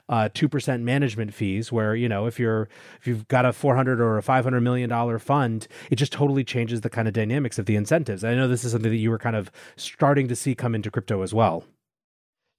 uh, 0.09 0.29
two 0.33 0.47
uh, 0.47 0.49
percent 0.49 0.83
management 0.83 1.35
fees 1.35 1.73
where 1.73 1.95
you 1.95 2.09
know 2.09 2.27
if 2.27 2.39
you're 2.39 2.69
if 3.01 3.07
you've 3.07 3.27
got 3.29 3.45
a 3.45 3.53
400 3.53 4.01
or 4.01 4.19
a 4.19 4.23
500 4.23 4.61
million 4.61 4.89
dollar 4.89 5.19
fund 5.19 5.69
it 5.91 5.97
just 5.97 6.13
totally 6.13 6.45
changes 6.45 6.81
the 6.83 6.91
kind 6.91 7.09
of 7.09 7.15
dynamics 7.15 7.59
of 7.59 7.67
the 7.67 7.77
incentives. 7.77 8.25
I 8.25 8.35
know 8.35 8.49
this 8.49 8.65
is 8.65 8.73
something 8.73 8.91
that 8.91 8.97
you 8.97 9.11
were 9.11 9.19
kind 9.19 9.37
of 9.37 9.51
starting 9.77 10.29
to 10.29 10.37
see 10.37 10.55
come 10.55 10.75
into 10.75 10.91
crypto 10.91 11.23
as 11.23 11.35
well 11.35 11.65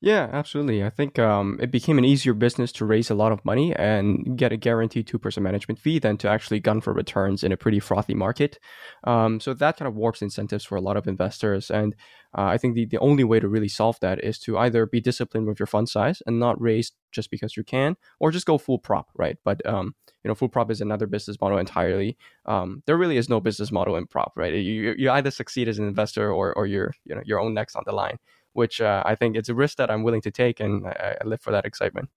Yeah, 0.01 0.29
absolutely. 0.31 0.81
I 0.81 0.89
think 0.89 1.19
um, 1.19 1.59
it 1.61 1.71
became 1.71 1.97
an 1.97 2.05
easier 2.05 2.33
business 2.33 2.71
to 2.73 2.85
raise 2.85 3.09
a 3.09 3.15
lot 3.15 3.33
of 3.33 3.43
money 3.43 3.75
and 3.75 4.37
get 4.37 4.53
a 4.53 4.57
guaranteed 4.57 5.07
2% 5.07 5.41
management 5.41 5.77
fee 5.77 5.99
than 5.99 6.15
to 6.19 6.29
actually 6.29 6.61
gun 6.61 6.79
for 6.79 6.93
returns 6.93 7.43
in 7.43 7.51
a 7.51 7.57
pretty 7.57 7.81
frothy 7.81 8.13
market. 8.13 8.59
Um, 9.03 9.41
so 9.41 9.53
that 9.53 9.75
kind 9.75 9.89
of 9.89 9.95
warps 9.95 10.21
incentives 10.21 10.63
for 10.63 10.77
a 10.77 10.81
lot 10.81 10.95
of 10.95 11.05
investors. 11.05 11.69
And 11.69 11.95
uh, 12.37 12.43
I 12.43 12.57
think 12.57 12.75
the, 12.75 12.85
the 12.85 12.99
only 12.99 13.25
way 13.25 13.41
to 13.41 13.49
really 13.49 13.67
solve 13.67 13.97
that 13.99 14.23
is 14.23 14.39
to 14.39 14.57
either 14.57 14.85
be 14.85 15.01
disciplined 15.01 15.47
with 15.47 15.59
your 15.59 15.67
fund 15.67 15.89
size 15.89 16.21
and 16.25 16.39
not 16.39 16.61
raise 16.61 16.93
just 17.11 17.29
because 17.29 17.57
you 17.57 17.65
can, 17.65 17.97
or 18.21 18.31
just 18.31 18.45
go 18.45 18.57
full 18.57 18.79
prop, 18.79 19.07
right? 19.17 19.37
But 19.43 19.65
um, 19.65 19.95
you 20.23 20.29
know, 20.29 20.35
full 20.35 20.47
prop 20.49 20.71
is 20.71 20.79
another 20.79 21.07
business 21.07 21.41
model 21.41 21.57
entirely. 21.57 22.17
Um, 22.45 22.83
there 22.85 22.97
really 22.97 23.17
is 23.17 23.27
no 23.27 23.41
business 23.41 23.69
model 23.69 23.97
in 23.97 24.05
prop, 24.07 24.31
right? 24.37 24.53
You, 24.53 24.95
you 24.97 25.11
either 25.11 25.31
succeed 25.31 25.67
as 25.67 25.77
an 25.77 25.87
investor 25.87 26.31
or, 26.31 26.53
or 26.53 26.67
you're, 26.67 26.93
you 27.03 27.15
know, 27.15 27.21
your 27.25 27.41
own 27.41 27.53
next 27.53 27.75
on 27.75 27.83
the 27.85 27.91
line 27.93 28.17
which 28.53 28.81
uh, 28.81 29.03
I 29.05 29.15
think 29.15 29.35
it's 29.35 29.49
a 29.49 29.55
risk 29.55 29.77
that 29.77 29.91
I'm 29.91 30.03
willing 30.03 30.21
to 30.21 30.31
take, 30.31 30.59
and 30.59 30.87
I, 30.87 31.17
I 31.21 31.27
live 31.27 31.41
for 31.41 31.51
that 31.51 31.65
excitement. 31.65 32.09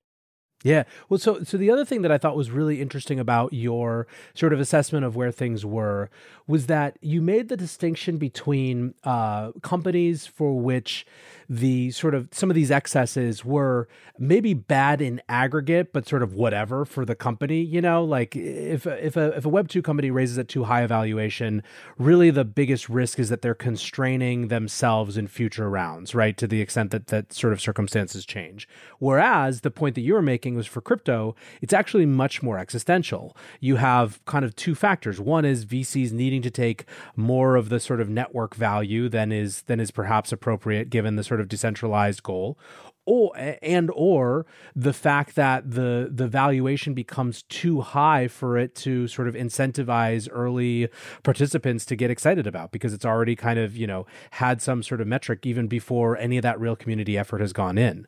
Yeah. 0.64 0.85
Well, 1.09 1.19
so 1.19 1.42
so 1.42 1.57
the 1.57 1.71
other 1.71 1.85
thing 1.85 2.02
that 2.02 2.12
I 2.12 2.19
thought 2.19 2.37
was 2.37 2.50
really 2.50 2.81
interesting 2.81 3.19
about 3.19 3.52
your 3.52 4.07
sort 4.35 4.52
of 4.52 4.61
assessment 4.61 5.04
of 5.04 5.16
where 5.16 5.33
things 5.33 5.64
were 5.66 6.09
was 6.47 6.66
that 6.66 6.99
you 7.00 7.21
made 7.21 7.49
the 7.49 7.57
distinction 7.57 8.16
between 8.16 8.95
uh, 9.04 9.52
companies 9.62 10.26
for 10.26 10.59
which 10.59 11.07
the 11.49 11.90
sort 11.90 12.14
of 12.14 12.28
some 12.33 12.50
of 12.50 12.54
these 12.54 12.71
excesses 12.71 13.45
were 13.45 13.88
maybe 14.19 14.54
bad 14.54 15.02
in 15.02 15.21
aggregate, 15.28 15.92
but 15.92 16.09
sort 16.09 16.23
of 16.23 16.35
whatever 16.35 16.85
for 16.85 17.04
the 17.04 17.14
company. 17.14 17.61
You 17.61 17.81
know, 17.81 18.04
like 18.04 18.37
if 18.37 18.87
if 18.87 19.16
a 19.16 19.37
if 19.37 19.45
a 19.45 19.49
Web 19.49 19.69
two 19.69 19.83
company 19.83 20.11
raises 20.11 20.38
at 20.38 20.49
too 20.49 20.64
high 20.64 20.83
a 20.83 20.88
valuation, 20.88 21.62
really 21.99 22.31
the 22.31 22.45
biggest 22.45 22.88
risk 22.88 23.19
is 23.19 23.28
that 23.28 23.42
they're 23.42 23.54
constraining 23.54 24.49
themselves 24.49 25.16
in 25.16 25.26
future 25.26 25.69
rounds, 25.69 26.14
right? 26.14 26.37
To 26.37 26.47
the 26.47 26.61
extent 26.61 26.90
that 26.92 27.09
that 27.09 27.33
sort 27.33 27.52
of 27.52 27.61
circumstances 27.61 28.25
change. 28.25 28.69
Whereas 28.99 29.61
the 29.62 29.71
point 29.71 29.95
that 29.97 30.02
you 30.02 30.14
were 30.14 30.23
making 30.23 30.51
was 30.54 30.66
for 30.66 30.80
crypto, 30.80 31.35
it's 31.61 31.73
actually 31.73 32.06
much 32.06 32.42
more 32.42 32.59
existential. 32.59 33.37
You 33.61 33.76
have 33.76 34.25
kind 34.25 34.44
of 34.44 34.54
two 34.56 34.75
factors. 34.75 35.21
One 35.21 35.44
is 35.44 35.66
VCs 35.66 36.12
needing 36.12 36.42
to 36.42 36.50
take 36.50 36.85
more 37.16 37.56
of 37.56 37.68
the 37.68 37.80
sort 37.80 38.00
of 38.00 38.09
network 38.09 38.54
value 38.54 39.09
than 39.09 39.32
is 39.32 39.62
than 39.62 39.80
is 39.80 39.90
perhaps 39.90 40.32
appropriate 40.32 40.90
given 40.90 41.16
the 41.16 41.25
sort 41.25 41.40
of 41.40 41.49
decentralized 41.49 42.23
goal 42.23 42.59
or 43.04 43.32
and 43.62 43.90
or 43.94 44.47
the 44.76 44.92
fact 44.92 45.35
that 45.35 45.71
the 45.71 46.09
the 46.11 46.28
valuation 46.28 46.94
becomes 46.94 47.42
too 47.44 47.80
high 47.80 48.28
for 48.28 48.56
it 48.56 48.75
to 48.75 49.09
sort 49.09 49.28
of 49.28 49.35
incentivize 49.35 50.28
early 50.30 50.88
participants 51.23 51.85
to 51.85 51.97
get 51.97 52.11
excited 52.11 52.47
about 52.47 52.71
because 52.71 52.92
it's 52.92 53.04
already 53.04 53.35
kind 53.35 53.59
of 53.59 53.76
you 53.76 53.87
know 53.87 54.06
had 54.32 54.62
some 54.62 54.82
sort 54.82 55.00
of 55.00 55.06
metric 55.06 55.44
even 55.44 55.66
before 55.66 56.16
any 56.16 56.37
of 56.37 56.42
that 56.42 56.61
real 56.61 56.76
community 56.76 57.18
effort 57.18 57.40
has 57.40 57.52
gone 57.52 57.76
in 57.76 58.06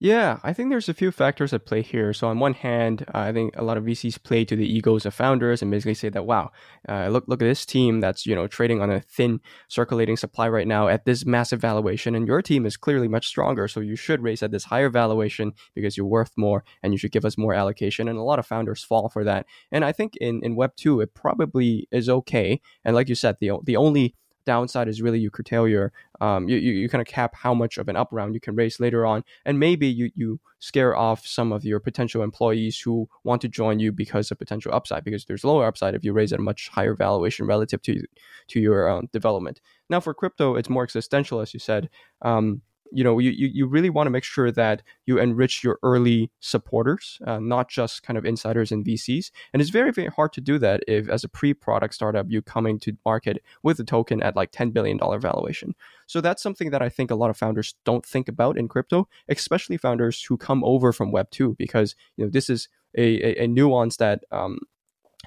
yeah, 0.00 0.38
I 0.44 0.52
think 0.52 0.70
there's 0.70 0.88
a 0.88 0.94
few 0.94 1.10
factors 1.10 1.52
at 1.52 1.66
play 1.66 1.82
here. 1.82 2.12
So 2.12 2.28
on 2.28 2.38
one 2.38 2.54
hand, 2.54 3.04
uh, 3.08 3.18
I 3.18 3.32
think 3.32 3.56
a 3.56 3.64
lot 3.64 3.76
of 3.76 3.82
VCs 3.82 4.22
play 4.22 4.44
to 4.44 4.54
the 4.54 4.64
egos 4.64 5.04
of 5.04 5.12
founders 5.12 5.60
and 5.60 5.72
basically 5.72 5.94
say 5.94 6.08
that, 6.10 6.24
wow, 6.24 6.52
uh, 6.88 7.08
look 7.08 7.24
look 7.26 7.42
at 7.42 7.46
this 7.46 7.66
team 7.66 7.98
that's 7.98 8.24
you 8.24 8.32
know 8.36 8.46
trading 8.46 8.80
on 8.80 8.90
a 8.90 9.00
thin 9.00 9.40
circulating 9.66 10.16
supply 10.16 10.48
right 10.48 10.68
now 10.68 10.86
at 10.86 11.04
this 11.04 11.26
massive 11.26 11.60
valuation, 11.60 12.14
and 12.14 12.28
your 12.28 12.42
team 12.42 12.64
is 12.64 12.76
clearly 12.76 13.08
much 13.08 13.26
stronger, 13.26 13.66
so 13.66 13.80
you 13.80 13.96
should 13.96 14.22
raise 14.22 14.40
at 14.40 14.52
this 14.52 14.64
higher 14.64 14.88
valuation 14.88 15.52
because 15.74 15.96
you're 15.96 16.06
worth 16.06 16.32
more, 16.36 16.62
and 16.84 16.92
you 16.92 16.98
should 16.98 17.12
give 17.12 17.24
us 17.24 17.36
more 17.36 17.52
allocation. 17.52 18.06
And 18.06 18.18
a 18.18 18.22
lot 18.22 18.38
of 18.38 18.46
founders 18.46 18.84
fall 18.84 19.08
for 19.08 19.24
that. 19.24 19.46
And 19.72 19.84
I 19.84 19.90
think 19.90 20.14
in 20.18 20.40
in 20.44 20.54
Web 20.54 20.76
two, 20.76 21.00
it 21.00 21.12
probably 21.12 21.88
is 21.90 22.08
okay. 22.08 22.60
And 22.84 22.94
like 22.94 23.08
you 23.08 23.16
said, 23.16 23.38
the 23.40 23.50
the 23.64 23.76
only 23.76 24.14
downside 24.48 24.88
is 24.88 25.02
really 25.02 25.20
you 25.20 25.30
curtail 25.30 25.68
your 25.68 25.92
um, 26.22 26.48
you, 26.48 26.56
you, 26.56 26.72
you 26.72 26.88
kind 26.88 27.02
of 27.02 27.06
cap 27.06 27.34
how 27.34 27.52
much 27.52 27.76
of 27.76 27.86
an 27.88 27.96
up 27.96 28.08
round 28.12 28.34
you 28.34 28.40
can 28.40 28.56
raise 28.56 28.80
later 28.80 29.04
on. 29.04 29.22
And 29.44 29.60
maybe 29.60 29.86
you 29.86 30.10
you 30.14 30.40
scare 30.58 30.96
off 30.96 31.26
some 31.26 31.52
of 31.52 31.64
your 31.64 31.80
potential 31.80 32.22
employees 32.22 32.80
who 32.80 33.08
want 33.24 33.42
to 33.42 33.48
join 33.48 33.78
you 33.78 33.92
because 33.92 34.30
of 34.30 34.38
potential 34.38 34.74
upside 34.74 35.04
because 35.04 35.26
there's 35.26 35.44
lower 35.44 35.66
upside 35.66 35.94
if 35.94 36.02
you 36.02 36.14
raise 36.14 36.32
at 36.32 36.40
a 36.40 36.42
much 36.50 36.70
higher 36.70 36.94
valuation 36.94 37.46
relative 37.46 37.82
to 37.82 38.02
to 38.48 38.58
your 38.58 38.88
um, 38.88 39.08
development. 39.12 39.60
Now 39.90 40.00
for 40.00 40.14
crypto 40.14 40.56
it's 40.56 40.70
more 40.70 40.84
existential 40.84 41.40
as 41.40 41.52
you 41.52 41.60
said. 41.60 41.90
Um, 42.22 42.62
you 42.92 43.04
know 43.04 43.18
you, 43.18 43.30
you 43.30 43.66
really 43.66 43.90
want 43.90 44.06
to 44.06 44.10
make 44.10 44.24
sure 44.24 44.50
that 44.50 44.82
you 45.06 45.18
enrich 45.18 45.62
your 45.62 45.78
early 45.82 46.30
supporters 46.40 47.18
uh, 47.26 47.38
not 47.38 47.68
just 47.68 48.02
kind 48.02 48.16
of 48.16 48.24
insiders 48.24 48.72
and 48.72 48.84
vcs 48.84 49.30
and 49.52 49.60
it's 49.60 49.70
very 49.70 49.90
very 49.90 50.08
hard 50.08 50.32
to 50.32 50.40
do 50.40 50.58
that 50.58 50.82
if 50.88 51.08
as 51.08 51.24
a 51.24 51.28
pre-product 51.28 51.94
startup 51.94 52.26
you're 52.28 52.42
coming 52.42 52.78
to 52.78 52.96
market 53.04 53.42
with 53.62 53.78
a 53.80 53.84
token 53.84 54.22
at 54.22 54.36
like 54.36 54.50
10 54.52 54.70
billion 54.70 54.96
dollar 54.96 55.18
valuation. 55.18 55.74
So 56.06 56.20
that's 56.20 56.42
something 56.42 56.70
that 56.70 56.82
i 56.82 56.88
think 56.88 57.10
a 57.10 57.14
lot 57.14 57.30
of 57.30 57.36
founders 57.36 57.74
don't 57.84 58.04
think 58.04 58.28
about 58.28 58.58
in 58.58 58.68
crypto 58.68 59.08
especially 59.28 59.76
founders 59.76 60.22
who 60.22 60.36
come 60.36 60.64
over 60.64 60.92
from 60.92 61.12
web 61.12 61.30
2 61.30 61.56
because 61.58 61.94
you 62.16 62.24
know 62.24 62.30
this 62.30 62.48
is 62.48 62.68
a, 62.96 63.40
a, 63.40 63.44
a 63.44 63.46
nuance 63.46 63.96
that 63.96 64.24
um, 64.32 64.58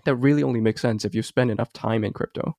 that 0.06 0.16
really 0.16 0.44
only 0.44 0.62
makes 0.62 0.82
sense 0.82 1.06
if 1.06 1.14
you 1.14 1.22
spend 1.22 1.52
enough 1.52 1.72
time 1.74 2.04
in 2.04 2.14
crypto 2.14 2.56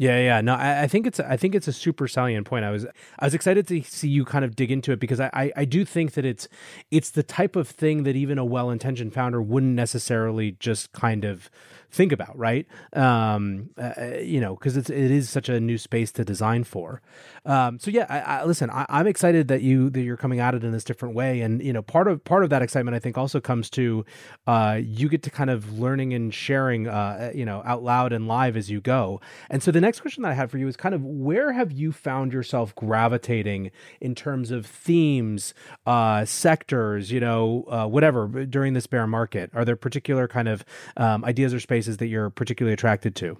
yeah, 0.00 0.18
yeah. 0.18 0.40
No, 0.40 0.54
I, 0.54 0.82
I, 0.82 0.86
think 0.86 1.06
it's 1.06 1.20
I 1.20 1.36
think 1.36 1.54
it's 1.54 1.68
a 1.68 1.74
super 1.74 2.08
salient 2.08 2.46
point. 2.46 2.64
I 2.64 2.70
was 2.70 2.86
I 3.18 3.26
was 3.26 3.34
excited 3.34 3.68
to 3.68 3.82
see 3.82 4.08
you 4.08 4.24
kind 4.24 4.46
of 4.46 4.56
dig 4.56 4.70
into 4.70 4.92
it 4.92 4.98
because 4.98 5.20
I, 5.20 5.28
I, 5.34 5.52
I 5.56 5.64
do 5.66 5.84
think 5.84 6.14
that 6.14 6.24
it's 6.24 6.48
it's 6.90 7.10
the 7.10 7.22
type 7.22 7.54
of 7.54 7.68
thing 7.68 8.04
that 8.04 8.16
even 8.16 8.38
a 8.38 8.44
well 8.44 8.70
intentioned 8.70 9.12
founder 9.12 9.42
wouldn't 9.42 9.74
necessarily 9.74 10.52
just 10.52 10.92
kind 10.92 11.26
of 11.26 11.50
think 11.90 12.12
about, 12.12 12.36
right? 12.38 12.66
Um, 12.92 13.70
uh, 13.76 13.92
uh 13.96 14.18
you 14.20 14.40
know, 14.40 14.54
because 14.54 14.76
it's 14.76 14.90
it 14.90 15.10
is 15.10 15.28
such 15.28 15.48
a 15.48 15.60
new 15.60 15.78
space 15.78 16.12
to 16.12 16.24
design 16.24 16.64
for. 16.64 17.02
Um, 17.44 17.78
so 17.78 17.90
yeah, 17.90 18.06
I, 18.08 18.20
I 18.20 18.44
listen. 18.44 18.70
I, 18.70 18.86
am 18.88 19.06
excited 19.06 19.48
that 19.48 19.62
you 19.62 19.90
that 19.90 20.02
you're 20.02 20.16
coming 20.16 20.40
at 20.40 20.54
it 20.54 20.62
in 20.62 20.72
this 20.72 20.84
different 20.84 21.14
way, 21.14 21.40
and 21.40 21.62
you 21.62 21.72
know, 21.72 21.82
part 21.82 22.08
of 22.08 22.22
part 22.24 22.44
of 22.44 22.50
that 22.50 22.62
excitement, 22.62 22.94
I 22.94 22.98
think, 22.98 23.18
also 23.18 23.40
comes 23.40 23.70
to 23.70 24.04
uh, 24.46 24.80
you 24.82 25.08
get 25.08 25.22
to 25.24 25.30
kind 25.30 25.50
of 25.50 25.78
learning 25.78 26.14
and 26.14 26.32
sharing, 26.32 26.86
uh, 26.86 27.32
you 27.34 27.44
know, 27.44 27.62
out 27.64 27.82
loud 27.82 28.12
and 28.12 28.28
live 28.28 28.56
as 28.56 28.70
you 28.70 28.80
go. 28.80 29.20
And 29.48 29.62
so 29.62 29.70
the 29.70 29.80
next 29.80 30.00
question 30.00 30.22
that 30.22 30.30
I 30.30 30.34
had 30.34 30.50
for 30.50 30.58
you 30.58 30.68
is 30.68 30.76
kind 30.76 30.94
of 30.94 31.04
where 31.04 31.52
have 31.52 31.72
you 31.72 31.92
found 31.92 32.32
yourself 32.32 32.74
gravitating 32.74 33.70
in 34.00 34.14
terms 34.14 34.50
of 34.50 34.66
themes, 34.66 35.54
uh, 35.86 36.24
sectors, 36.24 37.10
you 37.10 37.20
know, 37.20 37.64
uh, 37.68 37.86
whatever 37.86 38.28
during 38.44 38.74
this 38.74 38.86
bear 38.86 39.06
market? 39.06 39.50
Are 39.54 39.64
there 39.64 39.76
particular 39.76 40.28
kind 40.28 40.48
of 40.48 40.64
um, 40.96 41.24
ideas 41.24 41.54
or 41.54 41.60
spaces 41.60 41.79
that 41.86 42.06
you're 42.06 42.30
particularly 42.30 42.74
attracted 42.74 43.14
to? 43.16 43.36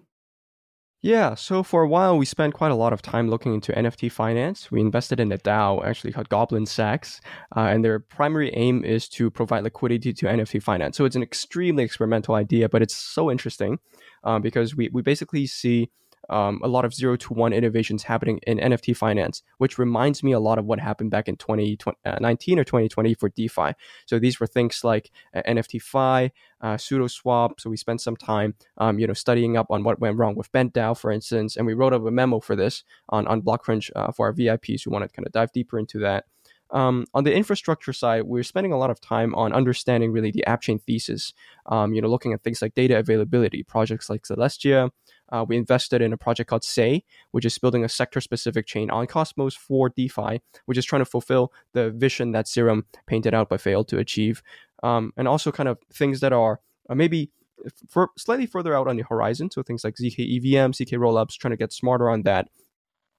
Yeah, 1.03 1.35
so 1.35 1.63
for 1.63 1.83
a 1.83 1.89
while 1.89 2.19
we 2.19 2.27
spent 2.27 2.53
quite 2.53 2.71
a 2.71 2.75
lot 2.75 2.93
of 2.93 3.01
time 3.01 3.31
looking 3.31 3.55
into 3.55 3.73
NFT 3.73 4.13
finance. 4.13 4.71
We 4.71 4.83
invested 4.83 5.19
in 5.19 5.33
a 5.33 5.39
DAO 5.39 5.83
actually 5.83 6.13
called 6.13 6.29
Goblin 6.29 6.67
Sax, 6.67 7.23
uh, 7.57 7.61
and 7.61 7.83
their 7.83 8.01
primary 8.01 8.53
aim 8.55 8.85
is 8.85 9.09
to 9.11 9.31
provide 9.31 9.65
liquidity 9.65 10.13
to 10.13 10.27
NFT 10.27 10.63
finance. 10.63 10.99
So 10.99 11.07
it's 11.07 11.17
an 11.17 11.23
extremely 11.23 11.85
experimental 11.85 12.35
idea, 12.35 12.69
but 12.69 12.83
it's 12.83 12.95
so 12.95 13.31
interesting 13.31 13.79
uh, 14.25 14.41
because 14.41 14.77
we, 14.77 14.91
we 14.93 15.01
basically 15.01 15.47
see 15.47 15.91
um, 16.31 16.61
a 16.63 16.69
lot 16.69 16.85
of 16.85 16.95
zero 16.95 17.17
to 17.17 17.35
one 17.35 17.53
innovations 17.53 18.05
happening 18.05 18.39
in 18.47 18.59
NFT 18.59 18.97
finance, 18.97 19.43
which 19.59 19.79
reminds 19.79 20.23
me 20.23 20.33
a 20.33 20.41
lot 20.41 20.59
of 20.59 20.65
what 20.65 20.81
happened 20.81 21.11
back 21.11 21.29
in 21.29 21.37
2019 21.37 22.59
uh, 22.59 22.61
or 22.61 22.65
2020 22.65 23.15
for 23.15 23.29
DeFi. 23.29 23.73
So 24.07 24.19
these 24.19 24.41
were 24.41 24.47
things 24.47 24.83
like 24.85 25.11
uh, 25.35 25.43
NFTfi, 25.47 26.31
uh, 26.61 26.75
SudoSwap. 26.75 27.61
So 27.61 27.69
we 27.69 27.77
spent 27.77 28.01
some 28.01 28.17
time, 28.17 28.55
um, 28.79 28.99
you 28.99 29.07
know, 29.07 29.13
studying 29.13 29.57
up 29.57 29.67
on 29.71 29.83
what 29.83 30.01
went 30.01 30.19
wrong 30.19 30.37
with 30.37 30.51
BendDAO, 30.53 30.99
for 30.99 31.11
instance, 31.11 31.57
and 31.57 31.67
we 31.67 31.75
wrote 31.75 31.93
up 31.93 32.07
a 32.07 32.11
memo 32.11 32.41
for 32.41 32.57
this 32.57 32.85
on 33.09 33.27
on 33.27 33.43
BlockCrunch 33.43 33.91
uh, 33.97 34.13
for 34.13 34.27
our 34.27 34.33
VIPs 34.33 34.85
who 34.85 34.91
want 34.91 35.03
to 35.03 35.09
kind 35.09 35.27
of 35.27 35.33
dive 35.33 35.53
deeper 35.53 35.79
into 35.79 35.99
that. 35.99 36.25
Um, 36.73 37.07
on 37.15 37.25
the 37.25 37.35
infrastructure 37.35 37.93
side, 37.93 38.23
we're 38.23 38.45
spending 38.45 38.73
a 38.73 38.79
lot 38.79 38.91
of 38.91 39.01
time 39.01 39.35
on 39.35 39.53
understanding 39.53 40.13
really 40.13 40.31
the 40.31 40.47
app 40.47 40.63
chain 40.63 40.79
thesis. 40.79 41.33
Um, 41.67 41.93
you 41.93 42.01
know, 42.01 42.09
looking 42.09 42.33
at 42.33 42.43
things 42.43 42.63
like 42.63 42.75
data 42.75 42.99
availability, 42.99 43.63
projects 43.63 44.09
like 44.09 44.23
Celestia, 44.23 44.91
uh, 45.33 45.45
we 45.47 45.57
invested 45.57 46.03
in 46.03 46.13
a 46.13 46.17
project 46.17 46.51
called 46.51 46.65
Sei, 46.65 47.05
which 47.31 47.45
is 47.45 47.59
building 47.59 47.85
a 47.85 47.89
sector 47.89 48.21
specific 48.21 48.67
chain 48.67 48.91
on 48.91 49.07
Cosmos 49.07 49.55
for 49.55 49.89
DeFi, 49.91 50.41
which 50.67 50.79
is 50.79 50.85
trying 50.85 51.01
to 51.01 51.07
fulfill 51.07 51.53
the 51.73 51.91
vision 51.91 52.33
that 52.33 52.49
Serum 52.49 52.87
painted 53.07 53.35
out 53.35 53.49
but 53.49 53.61
failed 53.61 53.89
to 53.89 53.99
achieve. 53.99 54.43
Um, 54.83 55.13
and 55.17 55.29
also 55.29 55.53
kind 55.53 55.69
of 55.69 55.79
things 55.93 56.21
that 56.21 56.33
are 56.33 56.61
uh, 56.89 56.95
maybe 56.95 57.31
for 57.89 58.11
slightly 58.17 58.47
further 58.47 58.75
out 58.75 58.89
on 58.89 58.97
the 58.97 59.05
horizon. 59.09 59.51
So 59.51 59.63
things 59.63 59.85
like 59.85 59.97
ZK 59.97 60.37
EVM, 60.37 60.73
ZK 60.73 60.99
rollups, 60.99 61.37
trying 61.37 61.51
to 61.51 61.57
get 61.57 61.73
smarter 61.73 62.09
on 62.09 62.23
that 62.23 62.49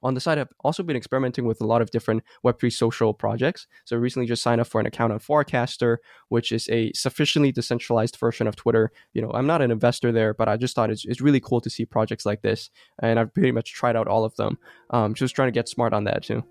on 0.03 0.13
the 0.13 0.19
side, 0.19 0.37
I've 0.37 0.53
also 0.61 0.83
been 0.83 0.95
experimenting 0.95 1.45
with 1.45 1.61
a 1.61 1.65
lot 1.65 1.81
of 1.81 1.91
different 1.91 2.23
Web3 2.45 2.71
social 2.71 3.13
projects. 3.13 3.67
So 3.85 3.95
I 3.95 3.99
recently 3.99 4.27
just 4.27 4.41
signed 4.41 4.59
up 4.59 4.67
for 4.67 4.79
an 4.79 4.87
account 4.87 5.13
on 5.13 5.19
Farcaster, 5.19 5.97
which 6.29 6.51
is 6.51 6.67
a 6.69 6.91
sufficiently 6.93 7.51
decentralized 7.51 8.17
version 8.17 8.47
of 8.47 8.55
Twitter. 8.55 8.91
You 9.13 9.21
know, 9.21 9.31
I'm 9.31 9.47
not 9.47 9.61
an 9.61 9.71
investor 9.71 10.11
there, 10.11 10.33
but 10.33 10.47
I 10.49 10.57
just 10.57 10.75
thought 10.75 10.89
it's, 10.89 11.05
it's 11.05 11.21
really 11.21 11.39
cool 11.39 11.61
to 11.61 11.69
see 11.69 11.85
projects 11.85 12.25
like 12.25 12.41
this. 12.41 12.69
And 12.99 13.19
I've 13.19 13.33
pretty 13.33 13.51
much 13.51 13.73
tried 13.73 13.95
out 13.95 14.07
all 14.07 14.25
of 14.25 14.35
them. 14.35 14.57
Um, 14.89 15.13
just 15.13 15.35
trying 15.35 15.47
to 15.47 15.51
get 15.51 15.69
smart 15.69 15.93
on 15.93 16.05
that 16.05 16.23
too. 16.23 16.43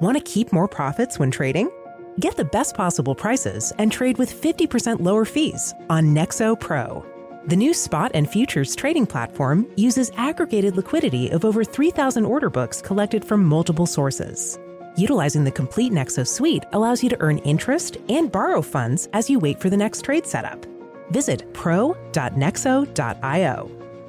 Want 0.00 0.16
to 0.16 0.22
keep 0.24 0.52
more 0.52 0.66
profits 0.66 1.18
when 1.18 1.30
trading? 1.30 1.70
Get 2.18 2.36
the 2.36 2.44
best 2.44 2.74
possible 2.74 3.14
prices 3.14 3.72
and 3.78 3.90
trade 3.90 4.18
with 4.18 4.30
50% 4.30 5.00
lower 5.00 5.24
fees 5.24 5.74
on 5.88 6.14
Nexo 6.14 6.58
Pro. 6.58 7.11
The 7.48 7.56
new 7.56 7.74
spot 7.74 8.12
and 8.14 8.30
futures 8.30 8.76
trading 8.76 9.04
platform 9.04 9.66
uses 9.74 10.12
aggregated 10.16 10.76
liquidity 10.76 11.30
of 11.30 11.44
over 11.44 11.64
3,000 11.64 12.24
order 12.24 12.48
books 12.48 12.80
collected 12.80 13.24
from 13.24 13.44
multiple 13.44 13.86
sources. 13.86 14.60
Utilizing 14.96 15.42
the 15.42 15.50
complete 15.50 15.92
Nexo 15.92 16.24
suite 16.24 16.64
allows 16.72 17.02
you 17.02 17.08
to 17.08 17.20
earn 17.20 17.38
interest 17.38 17.96
and 18.08 18.30
borrow 18.30 18.62
funds 18.62 19.08
as 19.12 19.28
you 19.28 19.40
wait 19.40 19.58
for 19.58 19.70
the 19.70 19.76
next 19.76 20.02
trade 20.02 20.24
setup. 20.24 20.64
Visit 21.10 21.52
pro.nexo.io. 21.52 21.96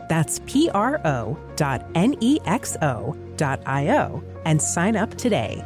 That's 0.09 0.39
P 0.45 0.69
R 0.69 1.01
O 1.03 1.35
dot 1.55 1.89
N 1.95 2.15
E 2.19 2.37
X 2.45 2.77
O 2.83 3.17
dot 3.35 3.61
I 3.65 3.89
O 3.97 4.21
and 4.45 4.61
sign 4.61 4.95
up 4.95 5.15
today. 5.15 5.65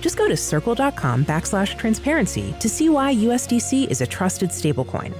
Just 0.00 0.16
go 0.16 0.28
to 0.28 0.36
circle.com 0.36 1.24
backslash 1.24 1.76
transparency 1.76 2.54
to 2.60 2.68
see 2.68 2.88
why 2.88 3.14
USDC 3.14 3.90
is 3.90 4.00
a 4.00 4.06
trusted 4.06 4.50
stablecoin. 4.50 5.14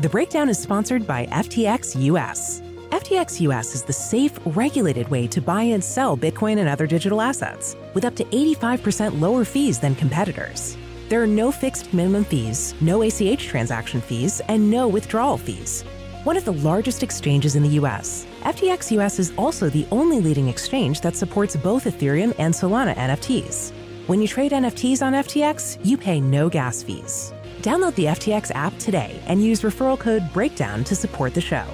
The 0.00 0.08
breakdown 0.08 0.48
is 0.48 0.58
sponsored 0.58 1.06
by 1.06 1.26
FTX 1.26 2.00
US. 2.04 2.62
FTX 2.90 3.40
US 3.42 3.74
is 3.74 3.82
the 3.82 3.92
safe, 3.92 4.38
regulated 4.44 5.08
way 5.08 5.26
to 5.28 5.40
buy 5.40 5.62
and 5.62 5.84
sell 5.84 6.16
Bitcoin 6.16 6.58
and 6.58 6.68
other 6.68 6.86
digital 6.86 7.20
assets, 7.20 7.76
with 7.94 8.04
up 8.04 8.16
to 8.16 8.24
85% 8.24 9.20
lower 9.20 9.44
fees 9.44 9.78
than 9.78 9.94
competitors. 9.94 10.76
There 11.08 11.22
are 11.22 11.26
no 11.26 11.52
fixed 11.52 11.92
minimum 11.92 12.24
fees, 12.24 12.74
no 12.80 13.02
ACH 13.02 13.46
transaction 13.46 14.00
fees, 14.00 14.40
and 14.48 14.70
no 14.70 14.88
withdrawal 14.88 15.36
fees. 15.36 15.82
One 16.24 16.36
of 16.36 16.44
the 16.44 16.52
largest 16.52 17.02
exchanges 17.02 17.56
in 17.56 17.62
the 17.62 17.80
US, 17.80 18.26
FTX 18.42 18.90
US 18.92 19.18
is 19.18 19.32
also 19.36 19.68
the 19.68 19.86
only 19.90 20.18
leading 20.18 20.48
exchange 20.48 21.02
that 21.02 21.14
supports 21.14 21.56
both 21.56 21.84
Ethereum 21.84 22.34
and 22.38 22.54
Solana 22.54 22.96
NFTs. 22.96 23.72
When 24.06 24.22
you 24.22 24.26
trade 24.26 24.52
NFTs 24.52 25.02
on 25.02 25.12
FTX, 25.12 25.78
you 25.84 25.98
pay 25.98 26.20
no 26.22 26.48
gas 26.48 26.82
fees. 26.82 27.34
Download 27.60 27.94
the 27.96 28.06
FTX 28.06 28.50
app 28.54 28.76
today 28.78 29.20
and 29.26 29.44
use 29.44 29.60
referral 29.60 29.98
code 29.98 30.22
BREAKDOWN 30.32 30.86
to 30.86 30.96
support 30.96 31.34
the 31.34 31.40
show. 31.42 31.64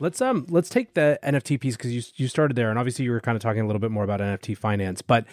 Let's 0.00 0.20
um 0.20 0.46
let's 0.48 0.68
take 0.68 0.94
the 0.94 1.18
NFT 1.22 1.60
piece 1.60 1.76
because 1.76 1.92
you 1.92 2.02
you 2.16 2.28
started 2.28 2.56
there, 2.56 2.70
and 2.70 2.78
obviously 2.78 3.04
you 3.04 3.10
were 3.10 3.20
kind 3.20 3.36
of 3.36 3.42
talking 3.42 3.62
a 3.62 3.66
little 3.66 3.80
bit 3.80 3.90
more 3.90 4.04
about 4.04 4.20
NFT 4.20 4.56
finance. 4.56 5.02
But 5.02 5.24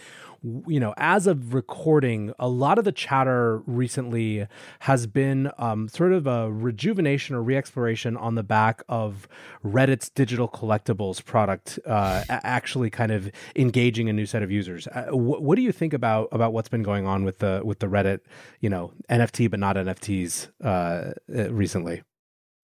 you 0.67 0.79
know, 0.79 0.93
as 0.98 1.27
of 1.27 1.53
recording, 1.53 2.34
a 2.38 2.48
lot 2.48 2.77
of 2.77 2.86
the 2.86 2.91
chatter 2.91 3.63
recently 3.65 4.48
has 4.79 5.07
been 5.07 5.51
um, 5.57 5.88
sort 5.88 6.13
of 6.13 6.27
a 6.27 6.51
rejuvenation 6.51 7.36
or 7.36 7.41
re-exploration 7.41 8.15
on 8.17 8.36
the 8.36 8.43
back 8.43 8.84
of 8.88 9.27
Reddit's 9.63 10.10
digital 10.10 10.48
collectibles 10.48 11.24
product 11.24 11.79
uh, 11.86 12.24
actually 12.29 12.89
kind 12.89 13.12
of 13.12 13.31
engaging 13.55 14.07
a 14.10 14.13
new 14.13 14.25
set 14.25 14.43
of 14.43 14.51
users. 14.51 14.88
Uh, 14.88 15.05
wh- 15.07 15.41
what 15.41 15.55
do 15.55 15.62
you 15.62 15.72
think 15.72 15.93
about 15.93 16.27
about 16.31 16.53
what's 16.53 16.69
been 16.69 16.84
going 16.84 17.07
on 17.07 17.24
with 17.24 17.39
the 17.39 17.62
with 17.63 17.79
the 17.79 17.88
Reddit, 17.88 18.19
you 18.62 18.69
know, 18.69 18.91
NFT 19.10 19.50
but 19.50 19.60
not 19.60 19.75
NFTs 19.75 20.50
uh, 20.63 21.13
uh, 21.36 21.51
recently? 21.51 22.03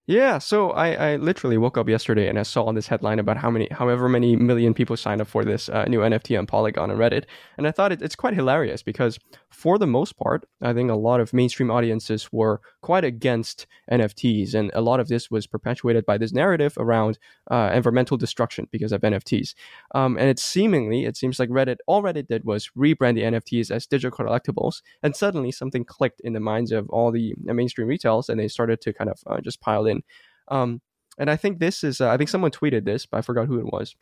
Yeah, 0.08 0.40
so 0.40 0.72
I, 0.72 1.12
I 1.12 1.16
literally 1.18 1.58
woke 1.58 1.78
up 1.78 1.88
yesterday 1.88 2.28
and 2.28 2.40
I 2.40 2.44
saw 2.44 2.64
on 2.64 2.76
this 2.76 2.88
headline 2.88 3.20
about 3.20 3.38
how 3.38 3.52
many, 3.52 3.68
however 3.72 4.10
many 4.10 4.36
million 4.36 4.74
people 4.74 4.98
signed 4.98 5.22
up 5.22 5.28
for 5.28 5.46
this 5.46 5.70
uh, 5.70 5.86
new 5.86 6.00
NFT 6.00 6.38
on 6.38 6.48
Polygon 6.48 6.90
and 6.90 7.00
Reddit, 7.00 7.26
and 7.58 7.68
I 7.68 7.72
thought 7.72 7.92
it, 7.92 8.02
it's 8.02 8.16
quite 8.16 8.34
hilarious 8.34 8.82
because 8.82 9.20
for 9.50 9.78
the 9.78 9.88
most 9.88 10.18
part, 10.18 10.46
I 10.62 10.74
think 10.74 10.90
a 10.90 10.96
lot 10.96 11.20
of 11.20 11.34
mainstream 11.34 11.70
audiences 11.70 12.30
were 12.32 12.62
quite 12.82 13.04
against 13.04 13.68
NFTs, 13.92 14.54
and 14.54 14.72
a 14.74 14.82
lot 14.82 15.00
of 15.00 15.08
this 15.08 15.30
was 15.30 15.48
perpetuated 15.48 16.06
by 16.06 16.18
this 16.18 16.34
narrative 16.34 16.74
around 16.78 17.18
uh, 17.50 17.72
environmental 17.74 18.18
destruction 18.18 18.68
because 18.72 18.92
of 18.92 19.02
NFTs. 19.02 19.54
Um, 19.96 20.18
and 20.18 20.30
it's 20.30 20.44
seemingly, 20.44 21.06
it 21.06 21.18
seems 21.18 21.40
like 21.40 21.50
Reddit, 21.50 21.78
all 21.88 22.04
Reddit 22.04 22.28
did 22.28 22.44
was 22.44 22.70
rebrand 22.78 23.16
the 23.16 23.24
NFTs 23.24 23.72
as 23.72 23.88
digital 23.88 24.18
collectibles, 24.18 24.82
and 25.04 25.16
suddenly 25.16 25.52
something 25.52 25.86
clicked 25.86 26.22
in 26.22 26.34
the 26.34 26.40
minds 26.40 26.72
of 26.72 26.90
all 26.90 27.12
the 27.12 27.34
mainstream 27.44 27.88
retails, 27.88 28.30
and 28.30 28.40
they 28.40 28.48
started 28.48 28.82
to 28.82 28.94
kind 28.94 29.10
of 29.10 29.20
uh, 29.28 29.42
just 29.42 29.62
pile 29.62 29.86
in. 29.86 30.02
Um, 30.48 30.82
and 31.18 31.30
I 31.30 31.36
think 31.36 31.60
this 31.60 31.84
is, 31.84 32.02
uh, 32.02 32.10
I 32.10 32.18
think 32.18 32.30
someone 32.30 32.52
tweeted 32.52 32.86
this, 32.86 33.06
but 33.06 33.18
I 33.18 33.22
forgot 33.22 33.48
who 33.48 33.60
it 33.60 33.66
was. 33.66 33.96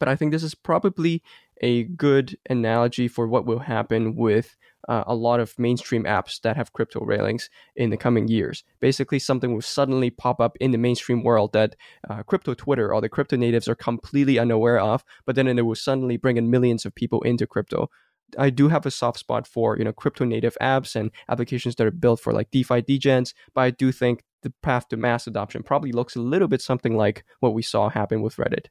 But 0.00 0.08
I 0.08 0.16
think 0.16 0.32
this 0.32 0.42
is 0.42 0.56
probably 0.56 1.22
a 1.60 1.84
good 1.84 2.36
analogy 2.48 3.06
for 3.06 3.28
what 3.28 3.46
will 3.46 3.60
happen 3.60 4.16
with 4.16 4.56
uh, 4.88 5.04
a 5.06 5.14
lot 5.14 5.40
of 5.40 5.58
mainstream 5.58 6.04
apps 6.04 6.40
that 6.40 6.56
have 6.56 6.72
crypto 6.72 7.04
railings 7.04 7.50
in 7.76 7.90
the 7.90 7.96
coming 7.96 8.28
years. 8.28 8.64
Basically, 8.80 9.18
something 9.18 9.52
will 9.52 9.60
suddenly 9.60 10.10
pop 10.10 10.40
up 10.40 10.56
in 10.58 10.70
the 10.70 10.78
mainstream 10.78 11.22
world 11.22 11.52
that 11.52 11.76
uh, 12.08 12.22
crypto 12.22 12.54
Twitter 12.54 12.92
or 12.92 13.00
the 13.00 13.08
crypto 13.08 13.36
natives 13.36 13.68
are 13.68 13.74
completely 13.74 14.38
unaware 14.38 14.80
of, 14.80 15.04
but 15.26 15.36
then 15.36 15.46
it 15.46 15.66
will 15.66 15.74
suddenly 15.74 16.16
bring 16.16 16.38
in 16.38 16.50
millions 16.50 16.84
of 16.84 16.94
people 16.94 17.20
into 17.22 17.46
crypto. 17.46 17.90
I 18.38 18.50
do 18.50 18.68
have 18.68 18.86
a 18.86 18.90
soft 18.90 19.18
spot 19.18 19.46
for 19.46 19.76
you 19.76 19.84
know 19.84 19.92
crypto 19.92 20.24
native 20.24 20.56
apps 20.62 20.94
and 20.94 21.10
applications 21.28 21.74
that 21.76 21.86
are 21.86 21.90
built 21.90 22.20
for 22.20 22.32
like 22.32 22.50
DeFi 22.50 22.82
degens, 22.82 23.34
but 23.54 23.62
I 23.62 23.70
do 23.70 23.92
think 23.92 24.24
the 24.42 24.52
path 24.62 24.88
to 24.88 24.96
mass 24.96 25.26
adoption 25.26 25.62
probably 25.62 25.92
looks 25.92 26.16
a 26.16 26.20
little 26.20 26.48
bit 26.48 26.62
something 26.62 26.96
like 26.96 27.24
what 27.40 27.54
we 27.54 27.62
saw 27.62 27.90
happen 27.90 28.22
with 28.22 28.36
Reddit. 28.36 28.66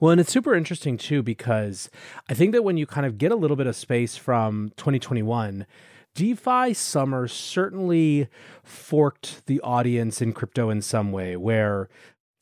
Well, 0.00 0.12
and 0.12 0.20
it's 0.20 0.32
super 0.32 0.54
interesting 0.54 0.96
too 0.96 1.22
because 1.22 1.90
I 2.28 2.34
think 2.34 2.52
that 2.52 2.62
when 2.62 2.76
you 2.76 2.86
kind 2.86 3.06
of 3.06 3.18
get 3.18 3.32
a 3.32 3.36
little 3.36 3.56
bit 3.56 3.66
of 3.66 3.74
space 3.74 4.16
from 4.16 4.70
2021, 4.76 5.66
DeFi 6.14 6.72
summer 6.74 7.26
certainly 7.26 8.28
forked 8.62 9.44
the 9.46 9.60
audience 9.60 10.22
in 10.22 10.32
crypto 10.32 10.70
in 10.70 10.82
some 10.82 11.10
way, 11.10 11.36
where 11.36 11.88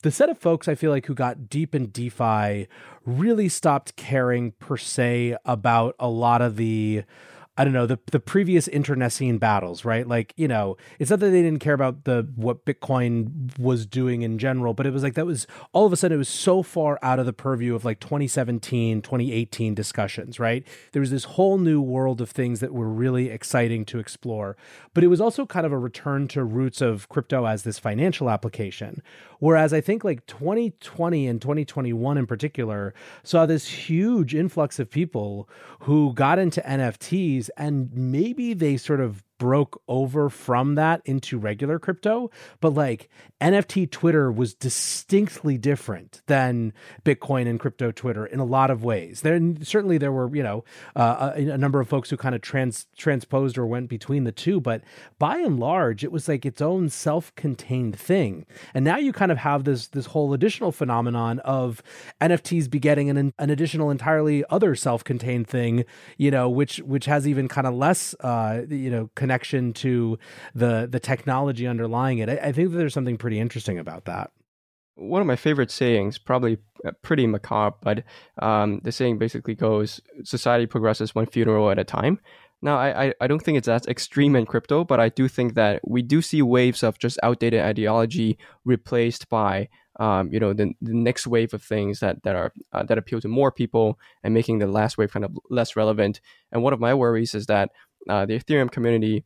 the 0.03 0.11
set 0.11 0.29
of 0.29 0.37
folks 0.37 0.67
I 0.67 0.75
feel 0.75 0.91
like 0.91 1.07
who 1.07 1.15
got 1.15 1.49
deep 1.49 1.73
in 1.73 1.87
DeFi 1.87 2.67
really 3.05 3.49
stopped 3.49 3.95
caring 3.95 4.51
per 4.51 4.77
se 4.77 5.35
about 5.43 5.95
a 5.99 6.07
lot 6.07 6.43
of 6.43 6.57
the 6.57 7.03
I 7.57 7.63
don't 7.63 7.73
know 7.73 7.87
the 7.87 7.99
the 8.11 8.19
previous 8.19 8.67
internecine 8.67 9.39
battles, 9.39 9.83
right? 9.83 10.07
Like 10.07 10.33
you 10.37 10.47
know, 10.47 10.77
it's 10.99 11.09
not 11.09 11.19
that 11.21 11.29
they 11.31 11.41
didn't 11.41 11.59
care 11.59 11.73
about 11.73 12.03
the 12.03 12.27
what 12.35 12.65
Bitcoin 12.65 13.57
was 13.57 13.85
doing 13.87 14.21
in 14.21 14.37
general, 14.37 14.75
but 14.75 14.85
it 14.85 14.93
was 14.93 15.01
like 15.01 15.15
that 15.15 15.25
was 15.25 15.47
all 15.73 15.85
of 15.85 15.93
a 15.93 15.97
sudden 15.97 16.15
it 16.15 16.19
was 16.19 16.29
so 16.29 16.61
far 16.61 16.99
out 17.01 17.17
of 17.17 17.25
the 17.25 17.33
purview 17.33 17.73
of 17.73 17.83
like 17.83 17.99
2017, 17.99 19.01
2018 19.01 19.73
discussions, 19.73 20.39
right? 20.39 20.65
There 20.91 20.99
was 20.99 21.09
this 21.09 21.23
whole 21.23 21.57
new 21.57 21.81
world 21.81 22.21
of 22.21 22.29
things 22.29 22.59
that 22.59 22.73
were 22.73 22.89
really 22.89 23.29
exciting 23.29 23.85
to 23.85 23.97
explore, 23.99 24.55
but 24.93 25.03
it 25.03 25.07
was 25.07 25.19
also 25.19 25.45
kind 25.45 25.65
of 25.65 25.71
a 25.71 25.79
return 25.79 26.27
to 26.29 26.43
roots 26.43 26.79
of 26.79 27.09
crypto 27.09 27.45
as 27.45 27.63
this 27.63 27.79
financial 27.79 28.29
application. 28.29 29.01
Whereas 29.39 29.73
I 29.73 29.81
think 29.81 30.03
like 30.03 30.25
2020 30.27 31.27
and 31.27 31.41
2021 31.41 32.17
in 32.17 32.27
particular 32.27 32.93
saw 33.23 33.45
this 33.45 33.67
huge 33.67 34.33
influx 34.33 34.79
of 34.79 34.89
people 34.89 35.47
who 35.81 36.13
got 36.13 36.39
into 36.39 36.61
NFTs 36.61 37.46
and 37.57 37.93
maybe 37.93 38.53
they 38.53 38.77
sort 38.77 38.99
of 38.99 39.23
broke 39.37 39.81
over 39.87 40.29
from 40.29 40.75
that 40.75 41.01
into 41.05 41.37
regular 41.37 41.79
crypto, 41.79 42.29
but 42.59 42.73
like 42.73 43.09
NFT 43.41 43.89
Twitter 43.91 44.31
was 44.31 44.53
distinctly 44.53 45.57
different 45.57 46.21
than 46.25 46.73
Bitcoin 47.05 47.47
and 47.47 47.59
crypto 47.59 47.91
Twitter 47.91 48.25
in 48.25 48.39
a 48.39 48.45
lot 48.45 48.71
of 48.71 48.83
ways. 48.83 49.21
There 49.21 49.39
certainly 49.61 49.97
there 49.97 50.11
were 50.11 50.35
you 50.35 50.43
know 50.43 50.63
uh, 50.95 51.33
a, 51.35 51.49
a, 51.49 51.57
number 51.57 51.79
of 51.79 51.87
folks 51.87 52.09
who 52.09 52.17
kind 52.17 52.33
of 52.33 52.41
trans 52.41 52.87
transposed 52.97 53.57
or 53.57 53.65
went 53.65 53.89
between 53.89 54.23
the 54.23 54.31
two, 54.31 54.59
but 54.59 54.81
by 55.19 55.37
and 55.37 55.59
large 55.59 56.03
it 56.03 56.11
was 56.11 56.27
like 56.27 56.45
its 56.45 56.61
own 56.61 56.89
self-contained 56.89 57.97
thing. 57.97 58.45
And 58.73 58.83
now 58.83 58.97
you 58.97 59.13
kind 59.13 59.31
of 59.31 59.37
have 59.37 59.63
this 59.63 59.87
this 59.87 60.07
whole 60.07 60.33
additional 60.33 60.71
phenomenon 60.71 61.39
of 61.39 61.83
NFTs 62.21 62.69
begetting 62.69 63.09
an 63.09 63.33
an 63.37 63.49
additional 63.49 63.91
entirely 63.91 64.43
other 64.49 64.75
self-contained 64.75 65.47
thing, 65.47 65.85
you 66.17 66.31
know, 66.31 66.49
which 66.49 66.77
which 66.79 67.05
has 67.05 67.27
even 67.27 67.47
kind 67.47 67.67
of 67.67 67.75
less 67.75 68.15
uh, 68.21 68.63
you 68.67 68.89
know 68.89 69.09
connection 69.27 69.73
to 69.73 70.17
the 70.55 70.87
the 70.89 70.99
technology 70.99 71.67
underlying 71.67 72.19
it. 72.19 72.29
I, 72.29 72.37
I 72.47 72.51
think 72.53 72.71
that 72.71 72.77
there's 72.77 72.93
something 72.93 73.17
pretty 73.17 73.39
interesting 73.39 73.77
about 73.77 74.05
that. 74.05 74.31
One 74.95 75.21
of 75.21 75.27
my 75.27 75.35
favorite 75.35 75.69
sayings, 75.69 76.17
probably 76.17 76.57
uh, 76.85 76.91
pretty 77.03 77.27
macabre, 77.27 77.75
but 77.81 78.03
um, 78.41 78.79
the 78.83 78.91
saying 78.91 79.17
basically 79.17 79.55
goes: 79.55 79.99
"Society 80.23 80.65
progresses 80.65 81.13
one 81.13 81.25
funeral 81.25 81.69
at 81.69 81.77
a 81.77 81.83
time." 81.83 82.19
Now, 82.59 82.77
I, 82.77 83.13
I 83.21 83.27
don't 83.27 83.43
think 83.43 83.59
it's 83.59 83.67
as 83.67 83.85
extreme 83.85 84.35
in 84.35 84.47
crypto, 84.47 84.83
but 84.83 84.99
I 84.99 85.09
do 85.09 85.27
think 85.27 85.53
that 85.53 85.79
we 85.87 86.01
do 86.01 86.23
see 86.23 86.41
waves 86.41 86.81
of 86.81 86.97
just 86.97 87.19
outdated 87.21 87.61
ideology 87.61 88.39
replaced 88.65 89.29
by 89.29 89.69
um, 89.99 90.31
you 90.31 90.39
know 90.39 90.53
the, 90.53 90.73
the 90.81 90.93
next 90.93 91.27
wave 91.27 91.53
of 91.53 91.63
things 91.63 91.99
that 91.99 92.23
that 92.23 92.35
are 92.35 92.51
uh, 92.71 92.83
that 92.83 92.97
appeal 92.97 93.19
to 93.21 93.27
more 93.27 93.51
people 93.51 93.99
and 94.23 94.33
making 94.33 94.59
the 94.59 94.67
last 94.67 94.97
wave 94.97 95.11
kind 95.11 95.25
of 95.25 95.37
less 95.49 95.75
relevant. 95.75 96.21
And 96.51 96.63
one 96.63 96.73
of 96.73 96.79
my 96.79 96.93
worries 96.93 97.33
is 97.33 97.47
that 97.47 97.69
uh, 98.09 98.25
the 98.25 98.39
Ethereum 98.39 98.71
community 98.71 99.23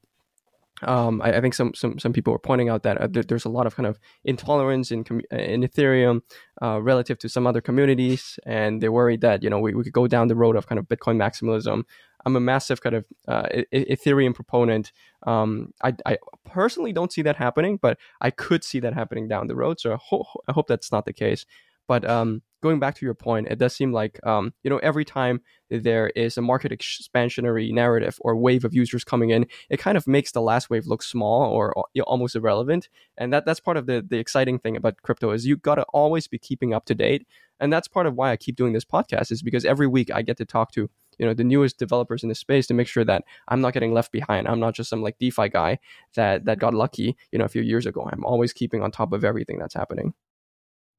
um, 0.83 1.21
I, 1.21 1.33
I, 1.33 1.41
think 1.41 1.53
some, 1.53 1.73
some 1.73 1.99
some 1.99 2.13
people 2.13 2.33
were 2.33 2.39
pointing 2.39 2.69
out 2.69 2.83
that 2.83 2.97
uh, 2.97 3.07
there, 3.07 3.23
there's 3.23 3.45
a 3.45 3.49
lot 3.49 3.67
of 3.67 3.75
kind 3.75 3.85
of 3.87 3.99
intolerance 4.23 4.91
in 4.91 4.99
in 5.31 5.61
Ethereum 5.61 6.21
uh, 6.61 6.81
relative 6.81 7.17
to 7.19 7.29
some 7.29 7.45
other 7.45 7.61
communities, 7.61 8.39
and 8.45 8.81
they're 8.81 8.91
worried 8.91 9.21
that 9.21 9.43
you 9.43 9.49
know 9.49 9.59
we, 9.59 9.73
we 9.73 9.83
could 9.83 9.93
go 9.93 10.07
down 10.07 10.27
the 10.27 10.35
road 10.35 10.55
of 10.55 10.67
kind 10.67 10.79
of 10.79 10.87
Bitcoin 10.87 11.17
maximalism. 11.17 11.83
I'm 12.25 12.35
a 12.35 12.39
massive 12.39 12.81
kind 12.81 12.95
of 12.95 13.05
uh, 13.27 13.47
Ethereum 13.73 14.35
proponent. 14.35 14.91
Um, 15.25 15.73
I, 15.83 15.93
I 16.05 16.17
personally 16.45 16.93
don't 16.93 17.11
see 17.11 17.23
that 17.23 17.35
happening, 17.35 17.77
but 17.81 17.97
I 18.19 18.29
could 18.29 18.63
see 18.63 18.79
that 18.79 18.93
happening 18.93 19.27
down 19.27 19.47
the 19.47 19.55
road. 19.55 19.79
So 19.79 19.93
I, 19.93 19.97
ho- 19.99 20.27
I 20.47 20.51
hope 20.51 20.67
that's 20.67 20.91
not 20.91 21.05
the 21.05 21.13
case. 21.13 21.45
But 21.87 22.07
um, 22.09 22.41
going 22.61 22.79
back 22.79 22.95
to 22.95 23.05
your 23.05 23.13
point, 23.13 23.47
it 23.49 23.57
does 23.57 23.75
seem 23.75 23.91
like 23.91 24.19
um, 24.25 24.53
you 24.63 24.69
know 24.69 24.77
every 24.77 25.03
time 25.03 25.41
there 25.69 26.09
is 26.09 26.37
a 26.37 26.41
market 26.41 26.71
expansionary 26.71 27.71
narrative 27.71 28.17
or 28.21 28.35
wave 28.35 28.65
of 28.65 28.73
users 28.73 29.03
coming 29.03 29.29
in, 29.29 29.45
it 29.69 29.77
kind 29.77 29.97
of 29.97 30.07
makes 30.07 30.31
the 30.31 30.41
last 30.41 30.69
wave 30.69 30.85
look 30.85 31.03
small 31.03 31.43
or 31.51 31.73
you 31.93 32.01
know, 32.01 32.05
almost 32.05 32.35
irrelevant. 32.35 32.89
And 33.17 33.33
that 33.33 33.45
that's 33.45 33.59
part 33.59 33.77
of 33.77 33.85
the 33.87 34.05
the 34.07 34.19
exciting 34.19 34.59
thing 34.59 34.77
about 34.77 35.01
crypto 35.01 35.31
is 35.31 35.45
you 35.45 35.57
got 35.57 35.75
to 35.75 35.83
always 35.93 36.27
be 36.27 36.37
keeping 36.37 36.73
up 36.73 36.85
to 36.85 36.95
date. 36.95 37.27
And 37.59 37.71
that's 37.71 37.87
part 37.87 38.07
of 38.07 38.15
why 38.15 38.31
I 38.31 38.37
keep 38.37 38.55
doing 38.55 38.73
this 38.73 38.85
podcast 38.85 39.31
is 39.31 39.43
because 39.43 39.65
every 39.65 39.85
week 39.85 40.09
I 40.11 40.23
get 40.23 40.37
to 40.37 40.45
talk 40.45 40.71
to 40.73 40.89
you 41.19 41.25
know 41.25 41.33
the 41.33 41.43
newest 41.43 41.77
developers 41.77 42.23
in 42.23 42.29
the 42.29 42.35
space 42.35 42.67
to 42.67 42.73
make 42.73 42.87
sure 42.87 43.05
that 43.05 43.23
I'm 43.47 43.61
not 43.61 43.73
getting 43.73 43.93
left 43.93 44.11
behind. 44.11 44.47
I'm 44.47 44.59
not 44.59 44.75
just 44.75 44.89
some 44.89 45.01
like 45.01 45.19
DeFi 45.19 45.49
guy 45.49 45.79
that 46.15 46.45
that 46.45 46.59
got 46.59 46.73
lucky, 46.73 47.15
you 47.31 47.39
know, 47.39 47.45
a 47.45 47.49
few 47.49 47.61
years 47.61 47.85
ago. 47.85 48.09
I'm 48.11 48.25
always 48.25 48.53
keeping 48.53 48.81
on 48.81 48.91
top 48.91 49.13
of 49.13 49.23
everything 49.23 49.59
that's 49.59 49.75
happening 49.75 50.13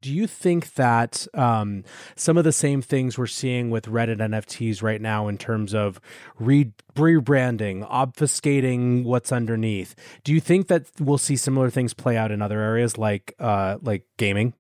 do 0.03 0.13
you 0.13 0.27
think 0.27 0.75
that 0.75 1.27
um, 1.33 1.85
some 2.17 2.37
of 2.37 2.45
the 2.45 2.53
same 2.53 2.83
things 2.83 3.17
we're 3.17 3.27
seeing 3.27 3.71
with 3.71 3.87
Reddit 3.87 4.19
NFTs 4.19 4.83
right 4.83 5.01
now 5.01 5.29
in 5.29 5.39
terms 5.39 5.73
of 5.73 6.01
re- 6.39 6.73
rebranding, 6.97 7.89
obfuscating 7.89 9.05
what's 9.05 9.33
underneath, 9.33 9.95
do 10.25 10.35
you 10.35 10.41
think 10.41 10.67
that 10.67 10.87
we'll 10.99 11.19
see 11.19 11.37
similar 11.37 11.71
things 11.71 11.95
play 11.95 12.17
out 12.17 12.33
in 12.33 12.43
other 12.43 12.61
areas 12.61 12.99
like 12.99 13.35
uh, 13.39 13.79
like 13.81 14.05
gaming? 14.19 14.55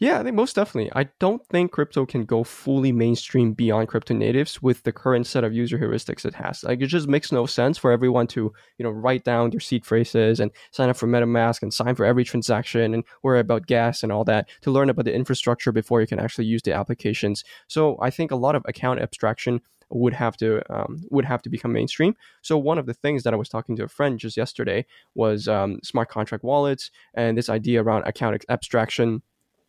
Yeah, 0.00 0.18
I 0.18 0.22
think 0.22 0.34
most 0.34 0.56
definitely. 0.56 0.90
I 0.94 1.10
don't 1.18 1.44
think 1.48 1.72
crypto 1.72 2.06
can 2.06 2.24
go 2.24 2.42
fully 2.42 2.90
mainstream 2.90 3.52
beyond 3.52 3.88
crypto 3.88 4.14
natives 4.14 4.62
with 4.62 4.82
the 4.82 4.92
current 4.92 5.26
set 5.26 5.44
of 5.44 5.52
user 5.52 5.78
heuristics 5.78 6.24
it 6.24 6.34
has. 6.34 6.64
Like 6.64 6.80
it 6.80 6.86
just 6.86 7.06
makes 7.06 7.30
no 7.30 7.44
sense 7.44 7.76
for 7.76 7.92
everyone 7.92 8.26
to, 8.28 8.50
you 8.78 8.82
know, 8.82 8.90
write 8.90 9.24
down 9.24 9.50
their 9.50 9.60
seed 9.60 9.84
phrases 9.84 10.40
and 10.40 10.50
sign 10.70 10.88
up 10.88 10.96
for 10.96 11.06
MetaMask 11.06 11.60
and 11.62 11.72
sign 11.74 11.94
for 11.96 12.06
every 12.06 12.24
transaction 12.24 12.94
and 12.94 13.04
worry 13.22 13.40
about 13.40 13.66
gas 13.66 14.02
and 14.02 14.10
all 14.10 14.24
that 14.24 14.48
to 14.62 14.70
learn 14.70 14.88
about 14.88 15.04
the 15.04 15.14
infrastructure 15.14 15.70
before 15.70 16.00
you 16.00 16.06
can 16.06 16.18
actually 16.18 16.46
use 16.46 16.62
the 16.62 16.72
applications. 16.72 17.44
So 17.68 17.98
I 18.00 18.08
think 18.08 18.30
a 18.30 18.36
lot 18.36 18.54
of 18.54 18.64
account 18.66 19.00
abstraction 19.00 19.60
would 19.90 20.14
have 20.14 20.36
to 20.36 20.62
um, 20.74 21.02
would 21.10 21.24
have 21.24 21.42
to 21.42 21.50
become 21.50 21.72
mainstream. 21.72 22.14
So 22.42 22.56
one 22.56 22.78
of 22.78 22.86
the 22.86 22.94
things 22.94 23.22
that 23.24 23.34
I 23.34 23.36
was 23.36 23.48
talking 23.48 23.76
to 23.76 23.84
a 23.84 23.88
friend 23.88 24.18
just 24.18 24.36
yesterday 24.36 24.86
was 25.14 25.48
um, 25.48 25.80
smart 25.82 26.08
contract 26.08 26.44
wallets 26.44 26.90
and 27.14 27.36
this 27.36 27.48
idea 27.48 27.82
around 27.82 28.04
account 28.04 28.44
abstraction 28.48 29.22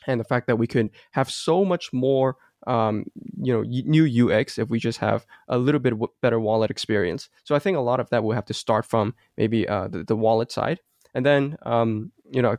and 0.08 0.20
the 0.20 0.26
fact 0.26 0.48
that 0.48 0.58
we 0.58 0.68
could 0.68 0.90
have 1.12 1.30
so 1.30 1.64
much 1.66 1.92
more 1.94 2.38
um, 2.68 3.06
you 3.42 3.52
know 3.52 3.64
new 3.64 4.30
UX 4.30 4.60
if 4.60 4.70
we 4.70 4.80
just 4.80 5.00
have 5.00 5.26
a 5.48 5.58
little 5.58 5.80
bit 5.80 5.94
better 6.22 6.40
wallet 6.40 6.70
experience. 6.70 7.30
So 7.44 7.56
I 7.56 7.60
think 7.60 7.78
a 7.78 7.82
lot 7.82 8.00
of 8.00 8.10
that 8.10 8.24
will 8.24 8.36
have 8.36 8.46
to 8.46 8.54
start 8.54 8.86
from 8.86 9.16
maybe 9.38 9.68
uh, 9.68 9.88
the, 9.88 10.04
the 10.04 10.16
wallet 10.16 10.52
side, 10.52 10.80
and 11.14 11.26
then 11.26 11.58
um, 11.64 12.12
you 12.32 12.42
know 12.42 12.58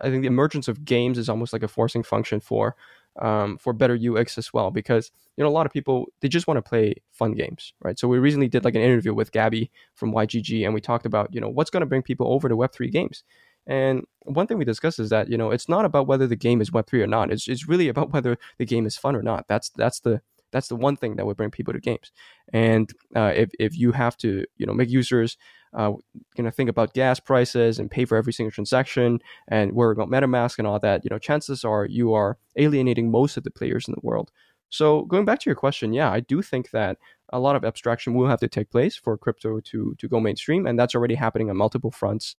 I 0.00 0.10
think 0.10 0.22
the 0.22 0.28
emergence 0.28 0.68
of 0.68 0.84
games 0.84 1.18
is 1.18 1.28
almost 1.28 1.52
like 1.52 1.62
a 1.62 1.68
forcing 1.68 2.02
function 2.02 2.40
for 2.40 2.74
um, 3.20 3.58
for 3.58 3.72
better 3.72 3.96
UX 3.96 4.38
as 4.38 4.52
well 4.52 4.70
because 4.70 5.12
you 5.36 5.44
know 5.44 5.50
a 5.50 5.52
lot 5.52 5.66
of 5.66 5.72
people 5.72 6.06
they 6.20 6.28
just 6.28 6.46
want 6.46 6.58
to 6.58 6.68
play 6.68 6.94
fun 7.12 7.32
games, 7.32 7.74
right? 7.80 7.98
So 7.98 8.08
we 8.08 8.18
recently 8.18 8.48
did 8.48 8.64
like 8.64 8.74
an 8.74 8.82
interview 8.82 9.14
with 9.14 9.32
Gabby 9.32 9.70
from 9.94 10.12
YGG, 10.12 10.64
and 10.64 10.74
we 10.74 10.80
talked 10.80 11.06
about 11.06 11.32
you 11.32 11.40
know 11.40 11.48
what's 11.48 11.70
going 11.70 11.82
to 11.82 11.86
bring 11.86 12.02
people 12.02 12.32
over 12.32 12.48
to 12.48 12.56
Web 12.56 12.72
three 12.72 12.90
games. 12.90 13.22
And 13.66 14.04
one 14.20 14.46
thing 14.46 14.58
we 14.58 14.64
discussed 14.64 14.98
is 14.98 15.10
that 15.10 15.28
you 15.28 15.38
know 15.38 15.50
it's 15.50 15.68
not 15.68 15.84
about 15.84 16.06
whether 16.06 16.26
the 16.26 16.36
game 16.36 16.60
is 16.60 16.72
Web 16.72 16.86
three 16.86 17.02
or 17.02 17.06
not. 17.06 17.30
It's 17.30 17.48
it's 17.48 17.68
really 17.68 17.88
about 17.88 18.12
whether 18.12 18.36
the 18.58 18.66
game 18.66 18.86
is 18.86 18.96
fun 18.96 19.16
or 19.16 19.22
not. 19.22 19.46
That's 19.48 19.70
that's 19.70 20.00
the 20.00 20.20
that's 20.52 20.68
the 20.68 20.76
one 20.76 20.96
thing 20.96 21.16
that 21.16 21.26
would 21.26 21.36
bring 21.36 21.50
people 21.50 21.72
to 21.74 21.80
games. 21.80 22.12
And 22.52 22.90
uh, 23.16 23.32
if 23.34 23.50
if 23.58 23.76
you 23.76 23.92
have 23.92 24.16
to 24.18 24.44
you 24.56 24.66
know 24.66 24.74
make 24.74 24.90
users 24.90 25.36
uh, 25.74 25.92
you 26.36 26.44
know 26.44 26.50
think 26.50 26.70
about 26.70 26.94
gas 26.94 27.18
prices 27.20 27.78
and 27.78 27.90
pay 27.90 28.04
for 28.04 28.16
every 28.16 28.32
single 28.32 28.52
transaction 28.52 29.18
and 29.48 29.72
worry 29.72 29.92
about 29.92 30.08
MetaMask 30.08 30.58
and 30.58 30.66
all 30.66 30.78
that, 30.80 31.04
you 31.04 31.10
know 31.10 31.18
chances 31.18 31.64
are 31.64 31.86
you 31.86 32.12
are 32.12 32.38
alienating 32.56 33.10
most 33.10 33.36
of 33.36 33.44
the 33.44 33.50
players 33.50 33.88
in 33.88 33.94
the 33.94 34.00
world. 34.06 34.30
So 34.70 35.02
going 35.02 35.24
back 35.24 35.38
to 35.40 35.50
your 35.50 35.56
question, 35.56 35.92
yeah, 35.92 36.10
I 36.10 36.20
do 36.20 36.42
think 36.42 36.70
that 36.70 36.98
a 37.32 37.38
lot 37.38 37.56
of 37.56 37.64
abstraction 37.64 38.14
will 38.14 38.28
have 38.28 38.40
to 38.40 38.48
take 38.48 38.70
place 38.70 38.96
for 38.96 39.16
crypto 39.16 39.60
to 39.60 39.94
to 39.98 40.08
go 40.08 40.20
mainstream, 40.20 40.66
and 40.66 40.78
that's 40.78 40.94
already 40.94 41.14
happening 41.14 41.50
on 41.50 41.56
multiple 41.56 41.90
fronts 41.90 42.36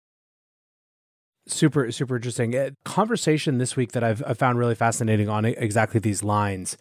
super 1.46 1.90
super 1.92 2.16
interesting. 2.16 2.54
Uh, 2.57 2.70
conversation 2.85 3.59
this 3.59 3.76
week 3.76 3.92
that 3.92 4.02
I've, 4.02 4.22
I've, 4.26 4.38
found 4.38 4.59
really 4.59 4.74
fascinating 4.74 5.28
on 5.28 5.44
exactly 5.44 6.00
these 6.00 6.24
lines 6.24 6.76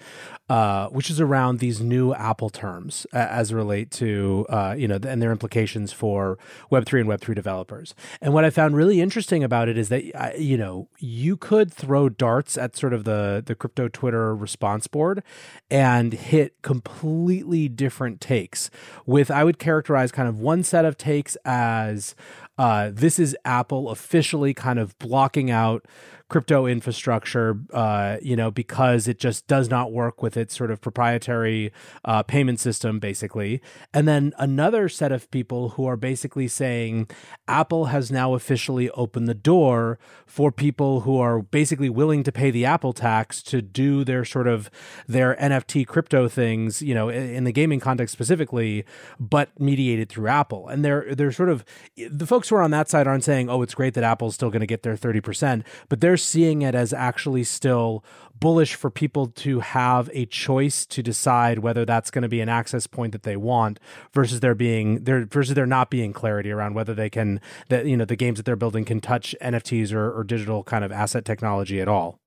uh, 0.50 0.88
which 0.90 1.10
is 1.10 1.22
around 1.22 1.60
these 1.60 1.80
new 1.80 2.14
apple 2.14 2.50
terms 2.50 3.08
uh, 3.14 3.18
as 3.18 3.54
relate 3.54 3.90
to 3.90 4.46
uh, 4.50 4.76
you 4.78 4.88
know 4.88 5.00
and 5.08 5.22
their 5.22 5.32
implications 5.32 5.94
for 5.94 6.38
web3 6.72 7.02
and 7.02 7.10
web3 7.10 7.34
developers. 7.34 7.96
And 8.22 8.34
what 8.34 8.44
i 8.44 8.50
found 8.50 8.76
really 8.76 9.00
interesting 9.00 9.44
about 9.44 9.70
it 9.70 9.78
is 9.78 9.90
that 9.90 10.40
you 10.40 10.58
know 10.58 10.90
you 11.00 11.38
could 11.38 11.72
throw 11.74 12.10
darts 12.10 12.58
at 12.58 12.76
sort 12.76 12.94
of 12.94 13.06
the 13.06 13.42
the 13.46 13.56
crypto 13.56 13.88
twitter 13.88 14.36
response 14.36 14.88
board 14.88 15.24
and 15.72 16.14
hit 16.14 16.62
completely 16.62 17.70
different 17.70 18.20
takes 18.20 18.70
with 19.06 19.32
i 19.32 19.44
would 19.44 19.60
characterize 19.60 20.12
kind 20.12 20.28
of 20.28 20.40
one 20.40 20.64
set 20.64 20.84
of 20.84 20.98
takes 20.98 21.36
as 21.46 22.16
uh, 22.58 22.92
this 22.94 23.18
is 23.20 23.36
Apple 23.46 23.90
officially 23.90 24.54
kind 24.54 24.80
of 24.80 24.98
blocking 25.00 25.50
out 25.50 25.86
crypto 26.34 26.66
infrastructure, 26.66 27.60
uh, 27.74 28.18
you 28.20 28.36
know, 28.36 28.50
because 28.50 29.08
it 29.08 29.20
just 29.20 29.46
does 29.46 29.70
not 29.70 29.92
work 29.92 30.24
with 30.24 30.36
its 30.36 30.58
sort 30.58 30.72
of 30.72 30.82
proprietary 30.82 31.72
uh, 32.06 32.24
payment 32.24 32.60
system, 32.60 32.98
basically. 32.98 33.62
And 33.94 34.08
then 34.08 34.34
another 34.40 34.90
set 34.90 35.12
of 35.12 35.30
people 35.30 35.70
who 35.70 35.86
are 35.86 35.96
basically 35.96 36.48
saying 36.48 37.08
Apple 37.48 37.86
has 37.86 38.10
now 38.10 38.34
officially 38.34 38.90
opened 38.90 39.28
the 39.28 39.36
door 39.36 40.00
for 40.26 40.52
people 40.52 41.02
who 41.02 41.20
are 41.20 41.40
basically 41.40 41.88
willing 41.88 42.24
to 42.24 42.32
pay 42.32 42.50
the 42.50 42.66
Apple 42.66 42.94
tax 42.94 43.44
to 43.44 43.62
do 43.62 44.04
their 44.04 44.26
sort 44.26 44.48
of 44.48 44.72
their 45.08 45.36
NFT 45.36 45.86
crypto 45.86 46.28
things, 46.28 46.82
you 46.82 46.96
know, 46.96 47.10
in 47.10 47.44
the 47.44 47.52
gaming 47.52 47.80
context 47.80 48.12
specifically, 48.12 48.86
but 49.20 49.52
mediated 49.60 50.10
through 50.10 50.30
Apple. 50.30 50.68
And 50.68 50.84
they're 50.84 51.14
they're 51.14 51.32
sort 51.32 51.50
of 51.50 51.64
the 52.10 52.26
folks 52.26 52.50
who 52.50 52.56
are 52.56 52.64
on 52.64 52.72
that 52.72 52.90
side 52.90 53.06
aren't 53.06 53.24
saying, 53.24 53.52
oh, 53.52 53.62
it's 53.62 53.76
great 53.76 53.94
that 53.94 54.04
Apple's 54.04 54.34
still 54.34 54.50
going 54.50 54.62
to 54.62 54.66
get 54.66 54.82
their 54.82 54.96
thirty 54.96 55.22
percent, 55.22 55.64
but 55.90 56.02
they're 56.02 56.18
seeing 56.24 56.62
it 56.62 56.76
as 56.76 56.94
actually 56.94 57.44
still 57.44 58.04
bullish 58.40 58.76
for 58.76 58.90
people 58.90 59.28
to 59.28 59.62
have 59.62 60.10
a 60.12 60.26
choice 60.26 60.86
to 60.86 61.02
decide 61.02 61.60
whether 61.60 61.86
that's 61.86 62.12
going 62.12 62.24
to 62.24 62.28
be 62.28 62.42
an 62.42 62.50
access 62.50 62.88
point 62.88 63.14
that 63.14 63.24
they 63.24 63.38
want 63.38 63.80
versus 64.12 64.42
there 64.42 64.56
being 64.56 65.04
there 65.04 65.26
versus 65.26 65.56
there 65.56 65.66
not 65.66 65.90
being 65.90 66.12
clarity 66.12 66.52
around 66.52 66.74
whether 66.74 66.94
they 66.94 67.10
can 67.10 67.40
that 67.70 67.86
you 67.86 67.96
know 67.96 68.06
the 68.06 68.16
games 68.16 68.38
that 68.38 68.46
they're 68.46 68.56
building 68.56 68.84
can 68.84 69.00
touch 69.00 69.36
NFTs 69.42 69.94
or, 69.94 70.12
or 70.12 70.24
digital 70.24 70.64
kind 70.64 70.84
of 70.84 70.92
asset 70.92 71.24
technology 71.24 71.80
at 71.80 71.88
all. 71.88 72.20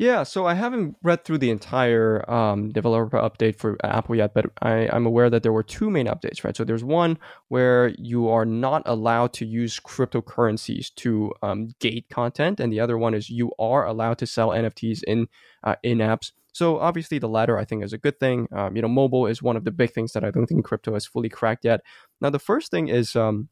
Yeah, 0.00 0.22
so 0.22 0.46
I 0.46 0.54
haven't 0.54 0.96
read 1.02 1.26
through 1.26 1.36
the 1.36 1.50
entire 1.50 2.24
um, 2.30 2.70
developer 2.70 3.18
update 3.18 3.56
for 3.56 3.76
Apple 3.84 4.16
yet, 4.16 4.32
but 4.32 4.46
I, 4.62 4.88
am 4.96 5.04
aware 5.04 5.28
that 5.28 5.42
there 5.42 5.52
were 5.52 5.62
two 5.62 5.90
main 5.90 6.06
updates, 6.06 6.42
right? 6.42 6.56
So 6.56 6.64
there's 6.64 6.82
one 6.82 7.18
where 7.48 7.88
you 7.98 8.26
are 8.30 8.46
not 8.46 8.82
allowed 8.86 9.34
to 9.34 9.44
use 9.44 9.78
cryptocurrencies 9.78 10.94
to 10.94 11.34
um, 11.42 11.74
gate 11.80 12.06
content, 12.08 12.60
and 12.60 12.72
the 12.72 12.80
other 12.80 12.96
one 12.96 13.12
is 13.12 13.28
you 13.28 13.52
are 13.58 13.84
allowed 13.84 14.16
to 14.20 14.26
sell 14.26 14.48
NFTs 14.48 15.02
in 15.06 15.28
uh, 15.64 15.76
in 15.82 15.98
apps. 15.98 16.32
So 16.54 16.78
obviously 16.78 17.18
the 17.18 17.28
latter 17.28 17.58
I 17.58 17.66
think 17.66 17.84
is 17.84 17.92
a 17.92 17.98
good 17.98 18.18
thing. 18.18 18.48
Um, 18.52 18.76
you 18.76 18.80
know, 18.80 18.88
mobile 18.88 19.26
is 19.26 19.42
one 19.42 19.58
of 19.58 19.64
the 19.64 19.70
big 19.70 19.92
things 19.92 20.14
that 20.14 20.24
I 20.24 20.30
don't 20.30 20.46
think 20.46 20.64
crypto 20.64 20.94
has 20.94 21.04
fully 21.04 21.28
cracked 21.28 21.66
yet. 21.66 21.82
Now 22.22 22.30
the 22.30 22.38
first 22.38 22.70
thing 22.70 22.88
is 22.88 23.14
um, 23.16 23.50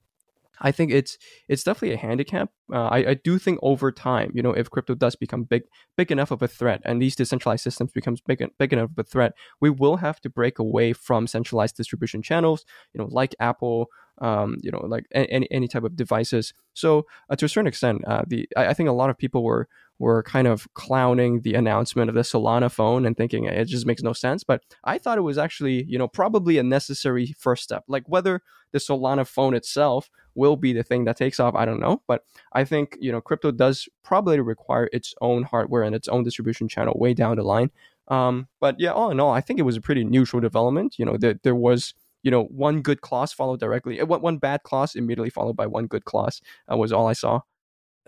I 0.60 0.72
think 0.72 0.92
it's 0.92 1.18
it's 1.48 1.64
definitely 1.64 1.94
a 1.94 1.98
handicap. 1.98 2.50
Uh, 2.72 2.86
I, 2.86 2.98
I 3.10 3.14
do 3.14 3.38
think 3.38 3.58
over 3.62 3.90
time, 3.92 4.32
you 4.34 4.42
know, 4.42 4.52
if 4.52 4.70
crypto 4.70 4.94
does 4.94 5.16
become 5.16 5.44
big 5.44 5.62
big 5.96 6.10
enough 6.10 6.30
of 6.30 6.42
a 6.42 6.48
threat, 6.48 6.80
and 6.84 7.00
these 7.00 7.16
decentralized 7.16 7.62
systems 7.62 7.92
becomes 7.92 8.20
big 8.20 8.44
big 8.58 8.72
enough 8.72 8.90
of 8.90 8.98
a 8.98 9.04
threat, 9.04 9.32
we 9.60 9.70
will 9.70 9.96
have 9.96 10.20
to 10.22 10.30
break 10.30 10.58
away 10.58 10.92
from 10.92 11.26
centralized 11.26 11.76
distribution 11.76 12.22
channels, 12.22 12.64
you 12.92 12.98
know, 12.98 13.08
like 13.10 13.34
Apple, 13.40 13.88
um, 14.20 14.56
you 14.62 14.70
know, 14.70 14.84
like 14.86 15.06
any 15.12 15.48
any 15.50 15.68
type 15.68 15.84
of 15.84 15.96
devices. 15.96 16.52
So 16.74 17.06
uh, 17.30 17.36
to 17.36 17.44
a 17.44 17.48
certain 17.48 17.68
extent, 17.68 18.02
uh, 18.06 18.22
the 18.26 18.48
I, 18.56 18.68
I, 18.68 18.74
think 18.74 18.88
a 18.88 18.92
lot 18.92 19.10
of 19.10 19.18
people 19.18 19.44
were 19.44 19.68
were 19.98 20.22
kind 20.22 20.46
of 20.46 20.72
clowning 20.74 21.40
the 21.40 21.54
announcement 21.54 22.08
of 22.08 22.14
the 22.14 22.22
Solana 22.22 22.70
phone 22.70 23.04
and 23.04 23.16
thinking 23.16 23.44
it 23.44 23.64
just 23.66 23.86
makes 23.86 24.02
no 24.02 24.12
sense. 24.12 24.44
But 24.44 24.62
I 24.84 24.98
thought 24.98 25.18
it 25.18 25.22
was 25.22 25.38
actually, 25.38 25.84
you 25.84 25.98
know, 25.98 26.08
probably 26.08 26.58
a 26.58 26.62
necessary 26.62 27.34
first 27.38 27.64
step. 27.64 27.84
Like 27.88 28.04
whether 28.06 28.42
the 28.72 28.78
Solana 28.78 29.26
phone 29.26 29.54
itself 29.54 30.10
will 30.34 30.56
be 30.56 30.72
the 30.72 30.82
thing 30.82 31.04
that 31.04 31.16
takes 31.16 31.40
off, 31.40 31.54
I 31.54 31.64
don't 31.64 31.80
know. 31.80 32.02
But 32.06 32.24
I 32.52 32.64
think, 32.64 32.96
you 33.00 33.10
know, 33.10 33.20
crypto 33.20 33.50
does 33.50 33.88
probably 34.04 34.40
require 34.40 34.88
its 34.92 35.14
own 35.20 35.42
hardware 35.42 35.82
and 35.82 35.94
its 35.94 36.08
own 36.08 36.22
distribution 36.22 36.68
channel 36.68 36.96
way 36.96 37.14
down 37.14 37.36
the 37.36 37.42
line. 37.42 37.70
Um, 38.08 38.48
but 38.60 38.78
yeah, 38.78 38.92
all 38.92 39.10
in 39.10 39.20
all, 39.20 39.32
I 39.32 39.40
think 39.40 39.58
it 39.58 39.64
was 39.64 39.76
a 39.76 39.80
pretty 39.80 40.04
neutral 40.04 40.40
development. 40.40 40.98
You 40.98 41.04
know, 41.04 41.16
there, 41.16 41.34
there 41.42 41.54
was 41.54 41.94
you 42.22 42.30
know 42.30 42.44
one 42.44 42.82
good 42.82 43.00
clause 43.00 43.32
followed 43.32 43.60
directly, 43.60 44.00
one 44.00 44.38
bad 44.38 44.62
clause 44.62 44.94
immediately 44.94 45.30
followed 45.30 45.56
by 45.56 45.66
one 45.66 45.86
good 45.86 46.04
clause 46.04 46.40
uh, 46.72 46.76
was 46.76 46.92
all 46.92 47.06
I 47.06 47.12
saw 47.12 47.40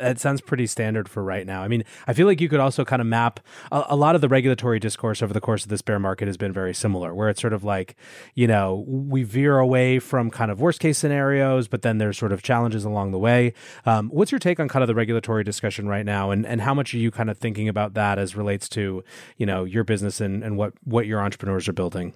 that 0.00 0.18
sounds 0.18 0.40
pretty 0.40 0.66
standard 0.66 1.08
for 1.08 1.22
right 1.22 1.46
now. 1.46 1.62
I 1.62 1.68
mean, 1.68 1.84
I 2.06 2.12
feel 2.12 2.26
like 2.26 2.40
you 2.40 2.48
could 2.48 2.60
also 2.60 2.84
kind 2.84 3.00
of 3.00 3.06
map 3.06 3.40
a, 3.70 3.84
a, 3.90 3.96
lot 3.96 4.14
of 4.14 4.20
the 4.20 4.28
regulatory 4.28 4.78
discourse 4.78 5.22
over 5.22 5.32
the 5.32 5.40
course 5.40 5.62
of 5.62 5.68
this 5.68 5.82
bear 5.82 5.98
market 5.98 6.26
has 6.26 6.36
been 6.36 6.52
very 6.52 6.74
similar, 6.74 7.14
where 7.14 7.28
it's 7.28 7.40
sort 7.40 7.52
of 7.52 7.64
like, 7.64 7.96
you 8.34 8.46
know, 8.46 8.84
we 8.86 9.22
veer 9.22 9.58
away 9.58 9.98
from 9.98 10.30
kind 10.30 10.50
of 10.50 10.60
worst 10.60 10.80
case 10.80 10.98
scenarios, 10.98 11.68
but 11.68 11.82
then 11.82 11.98
there's 11.98 12.18
sort 12.18 12.32
of 12.32 12.42
challenges 12.42 12.84
along 12.84 13.12
the 13.12 13.18
way. 13.18 13.52
Um, 13.86 14.08
what's 14.10 14.32
your 14.32 14.38
take 14.38 14.58
on 14.58 14.68
kind 14.68 14.82
of 14.82 14.88
the 14.88 14.94
regulatory 14.94 15.44
discussion 15.44 15.88
right 15.88 16.04
now, 16.04 16.30
and 16.30 16.46
and 16.46 16.60
how 16.60 16.74
much 16.74 16.94
are 16.94 16.98
you 16.98 17.10
kind 17.10 17.30
of 17.30 17.38
thinking 17.38 17.68
about 17.68 17.94
that 17.94 18.18
as 18.18 18.36
relates 18.36 18.68
to, 18.70 19.04
you 19.36 19.46
know, 19.46 19.64
your 19.64 19.84
business 19.84 20.20
and 20.20 20.42
and 20.42 20.56
what 20.56 20.72
what 20.84 21.06
your 21.06 21.20
entrepreneurs 21.20 21.68
are 21.68 21.72
building? 21.72 22.14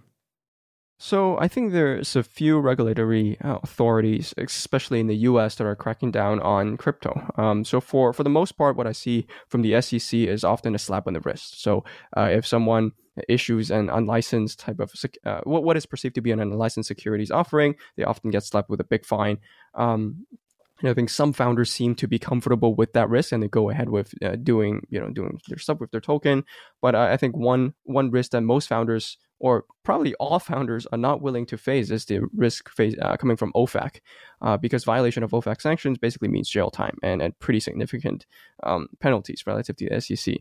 So 1.05 1.37
I 1.39 1.49
think 1.49 1.73
there's 1.73 2.17
a 2.17 2.23
few 2.23 2.59
regulatory 2.59 3.39
uh, 3.43 3.59
authorities, 3.63 4.33
especially 4.39 5.01
in 5.01 5.07
the 5.07 5.29
U.S., 5.29 5.57
that 5.57 5.67
are 5.67 5.77
cracking 5.77 6.11
down 6.11 6.41
on 6.41 6.79
crypto. 6.79 7.31
Um, 7.37 7.63
so 7.63 7.79
for 7.79 8.15
for 8.15 8.23
the 8.23 8.31
most 8.31 8.53
part, 8.53 8.75
what 8.75 8.87
I 8.87 8.93
see 8.93 9.27
from 9.47 9.61
the 9.61 9.79
SEC 9.83 10.21
is 10.21 10.45
often 10.45 10.75
a 10.75 10.79
slap 10.79 11.07
on 11.07 11.13
the 11.13 11.21
wrist. 11.21 11.61
So 11.63 11.85
uh, 12.17 12.31
if 12.33 12.47
someone 12.47 12.93
issues 13.29 13.71
an 13.71 13.91
unlicensed 13.91 14.59
type 14.59 14.81
of 14.81 14.95
uh, 15.27 15.43
what 15.45 15.63
what 15.63 15.77
is 15.77 15.85
perceived 15.85 16.15
to 16.15 16.23
be 16.23 16.31
an 16.31 16.41
unlicensed 16.41 16.89
securities 16.89 17.31
offering, 17.31 17.75
they 17.99 18.05
often 18.05 18.31
get 18.31 18.43
slapped 18.43 18.71
with 18.71 18.81
a 18.81 18.85
big 18.85 19.05
fine. 19.05 19.37
Um, 19.75 20.25
and 20.81 20.89
I 20.89 20.95
think 20.95 21.11
some 21.11 21.35
founders 21.35 21.71
seem 21.71 21.97
to 21.97 22.09
be 22.09 22.19
comfortable 22.19 22.75
with 22.75 22.95
that 22.95 23.11
risk 23.11 23.33
and 23.33 23.43
they 23.43 23.49
go 23.49 23.69
ahead 23.69 23.91
with 23.91 24.15
uh, 24.25 24.37
doing 24.37 24.87
you 24.89 25.01
know 25.01 25.11
doing 25.11 25.39
their 25.49 25.59
stuff 25.59 25.81
with 25.81 25.91
their 25.91 26.01
token. 26.01 26.45
But 26.81 26.95
I 26.95 27.19
think 27.19 27.37
one 27.37 27.75
one 27.83 28.11
risk 28.11 28.31
that 28.31 28.41
most 28.41 28.71
founders 28.71 29.19
or 29.41 29.65
probably 29.83 30.15
all 30.15 30.39
founders 30.39 30.87
are 30.87 30.99
not 30.99 31.21
willing 31.21 31.47
to 31.47 31.59
face 31.59 31.91
is 31.91 32.05
the 32.05 32.21
risk 32.35 32.71
face, 32.71 32.95
uh, 33.03 33.17
coming 33.17 33.37
from 33.37 33.53
OFAC, 33.55 34.01
uh, 34.43 34.57
because 34.57 34.85
violation 34.85 35.23
of 35.23 35.33
OFAC 35.33 35.61
sanctions 35.61 35.99
basically 35.99 36.29
means 36.29 36.49
jail 36.49 36.71
time 36.71 36.97
and, 37.03 37.21
and 37.21 37.39
pretty 37.41 37.61
significant 37.61 38.27
um, 38.63 38.89
penalties 39.01 39.45
relative 39.47 39.77
to 39.77 39.89
the 39.89 40.01
SEC. 40.01 40.37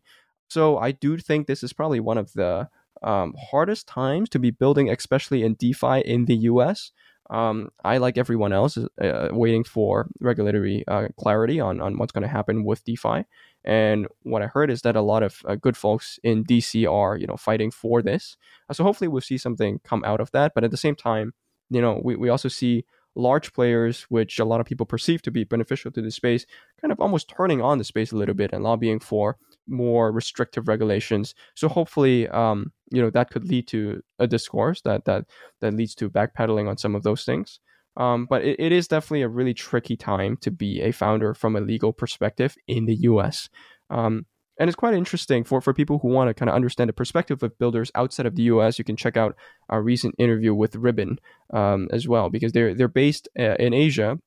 So 0.50 0.78
I 0.78 0.92
do 0.92 1.18
think 1.18 1.48
this 1.48 1.64
is 1.64 1.74
probably 1.74 2.00
one 2.00 2.18
of 2.18 2.34
the 2.34 2.70
um, 3.02 3.34
hardest 3.52 3.88
times 3.88 4.30
to 4.30 4.40
be 4.40 4.52
building, 4.52 4.90
especially 4.90 5.44
in 5.44 5.56
DeFi 5.56 6.02
in 6.02 6.26
the 6.26 6.36
US. 6.36 6.92
Um, 7.30 7.70
I, 7.84 7.98
like 7.98 8.18
everyone 8.18 8.54
else, 8.54 8.78
uh, 8.78 9.30
waiting 9.32 9.64
for 9.64 10.08
regulatory 10.20 10.84
uh, 10.88 11.08
clarity 11.18 11.60
on, 11.60 11.82
on 11.82 11.98
what's 11.98 12.12
going 12.12 12.24
to 12.24 12.28
happen 12.28 12.64
with 12.64 12.84
DeFi. 12.84 13.26
And 13.64 14.08
what 14.24 14.42
I 14.42 14.48
heard 14.48 14.70
is 14.70 14.82
that 14.82 14.96
a 14.96 15.02
lot 15.02 15.24
of 15.24 15.42
uh, 15.48 15.56
good 15.56 15.78
folks 15.78 16.20
in 16.24 16.44
DC 16.44 16.92
are, 16.92 17.18
you 17.18 17.26
know, 17.26 17.38
fighting 17.38 17.72
for 17.72 18.02
this. 18.02 18.36
Uh, 18.70 18.74
so 18.74 18.84
hopefully 18.84 19.08
we'll 19.08 19.22
see 19.22 19.38
something 19.38 19.80
come 19.84 20.04
out 20.04 20.20
of 20.20 20.32
that. 20.32 20.52
But 20.54 20.64
at 20.64 20.72
the 20.72 20.78
same 20.78 20.96
time, 20.96 21.34
you 21.70 21.82
know, 21.82 22.02
we, 22.04 22.16
we 22.16 22.30
also 22.30 22.50
see 22.50 22.86
large 23.16 23.54
players, 23.54 24.04
which 24.04 24.40
a 24.40 24.46
lot 24.46 24.60
of 24.60 24.66
people 24.66 24.86
perceive 24.86 25.22
to 25.22 25.32
be 25.32 25.44
beneficial 25.44 25.92
to 25.92 26.02
the 26.02 26.12
space, 26.12 26.46
kind 26.82 26.92
of 26.92 27.00
almost 27.00 27.30
turning 27.30 27.62
on 27.62 27.78
the 27.78 27.84
space 27.84 28.12
a 28.12 28.18
little 28.18 28.36
bit 28.36 28.52
and 28.52 28.64
lobbying 28.64 29.00
for 29.00 29.38
more 29.68 30.12
restrictive 30.12 30.68
regulations. 30.68 31.34
So 31.56 31.68
hopefully, 31.68 32.28
um, 32.30 32.72
you 32.92 33.02
know, 33.02 33.10
that 33.12 33.30
could 33.30 33.46
lead 33.46 33.68
to 33.70 34.02
a 34.20 34.28
discourse 34.28 34.82
that 34.82 35.06
that 35.06 35.26
that 35.62 35.74
leads 35.74 35.96
to 35.96 36.10
backpedaling 36.10 36.70
on 36.70 36.78
some 36.78 36.96
of 36.96 37.04
those 37.04 37.24
things. 37.24 37.60
Um, 37.96 38.26
but 38.30 38.44
it, 38.44 38.60
it 38.60 38.72
is 38.72 38.88
definitely 38.88 39.22
a 39.22 39.30
really 39.30 39.54
tricky 39.54 39.96
time 39.96 40.38
to 40.38 40.52
be 40.52 40.82
a 40.82 40.92
founder 40.92 41.34
from 41.34 41.56
a 41.56 41.62
legal 41.62 41.94
perspective 41.94 42.56
in 42.68 42.86
the 42.86 42.96
US. 42.96 43.50
Um, 43.90 44.26
and 44.60 44.68
it's 44.68 44.76
quite 44.76 44.94
interesting 44.94 45.44
for, 45.44 45.62
for 45.62 45.74
people 45.74 46.00
who 46.00 46.10
want 46.10 46.30
to 46.30 46.34
kind 46.34 46.50
of 46.50 46.56
understand 46.56 46.88
the 46.88 46.94
perspective 46.94 47.42
of 47.42 47.58
builders 47.58 47.92
outside 47.96 48.26
of 48.26 48.36
the 48.36 48.44
US. 48.44 48.78
You 48.78 48.86
can 48.86 48.96
check 48.96 49.18
out 49.18 49.36
our 49.70 49.82
recent 49.82 50.16
interview 50.18 50.54
with 50.54 50.76
Ribbon 50.76 51.20
um, 51.52 51.88
as 51.92 52.08
well, 52.08 52.30
because 52.30 52.52
they're 52.52 52.74
they're 52.76 52.88
based 52.88 53.28
uh, 53.38 53.56
in 53.60 53.74
Asia, 53.74 54.20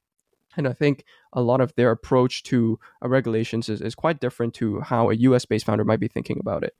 and 0.57 0.67
I 0.67 0.73
think 0.73 1.05
a 1.33 1.43
lot 1.43 1.61
of 1.61 1.75
their 1.75 1.91
approach 1.91 2.43
to 2.45 2.79
uh, 3.05 3.09
regulations 3.09 3.69
is, 3.69 3.81
is 3.81 3.95
quite 3.95 4.21
different 4.21 4.55
to 4.55 4.81
how 4.81 5.11
a 5.11 5.15
US 5.15 5.45
based 5.45 5.67
founder 5.67 5.85
might 5.85 6.01
be 6.01 6.09
thinking 6.09 6.39
about 6.41 6.65
it. 6.65 6.75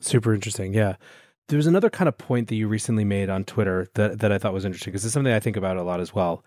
Super 0.00 0.34
interesting, 0.34 0.72
yeah. 0.72 0.96
There's 1.48 1.66
another 1.66 1.90
kind 1.90 2.08
of 2.08 2.16
point 2.16 2.48
that 2.48 2.54
you 2.54 2.68
recently 2.68 3.04
made 3.04 3.28
on 3.28 3.44
Twitter 3.44 3.88
that, 3.94 4.20
that 4.20 4.32
I 4.32 4.38
thought 4.38 4.52
was 4.52 4.64
interesting 4.64 4.92
because 4.92 5.04
it's 5.04 5.14
something 5.14 5.32
I 5.32 5.40
think 5.40 5.56
about 5.56 5.76
a 5.76 5.82
lot 5.82 6.00
as 6.00 6.14
well. 6.14 6.44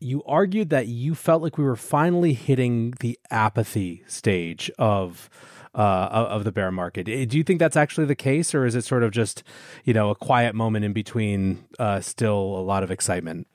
You 0.00 0.22
argued 0.24 0.70
that 0.70 0.86
you 0.86 1.14
felt 1.14 1.42
like 1.42 1.58
we 1.58 1.64
were 1.64 1.76
finally 1.76 2.32
hitting 2.32 2.94
the 3.00 3.18
apathy 3.30 4.04
stage 4.06 4.70
of 4.78 5.28
uh, 5.74 6.26
of 6.30 6.44
the 6.44 6.52
bear 6.52 6.72
market. 6.72 7.04
Do 7.04 7.36
you 7.36 7.44
think 7.44 7.58
that's 7.58 7.76
actually 7.76 8.06
the 8.06 8.14
case, 8.14 8.54
or 8.54 8.64
is 8.64 8.74
it 8.74 8.84
sort 8.84 9.02
of 9.02 9.10
just 9.10 9.42
you 9.84 9.92
know 9.92 10.10
a 10.10 10.14
quiet 10.14 10.54
moment 10.54 10.84
in 10.84 10.92
between, 10.92 11.64
uh, 11.78 12.00
still 12.00 12.38
a 12.38 12.62
lot 12.62 12.82
of 12.82 12.90
excitement? 12.90 13.46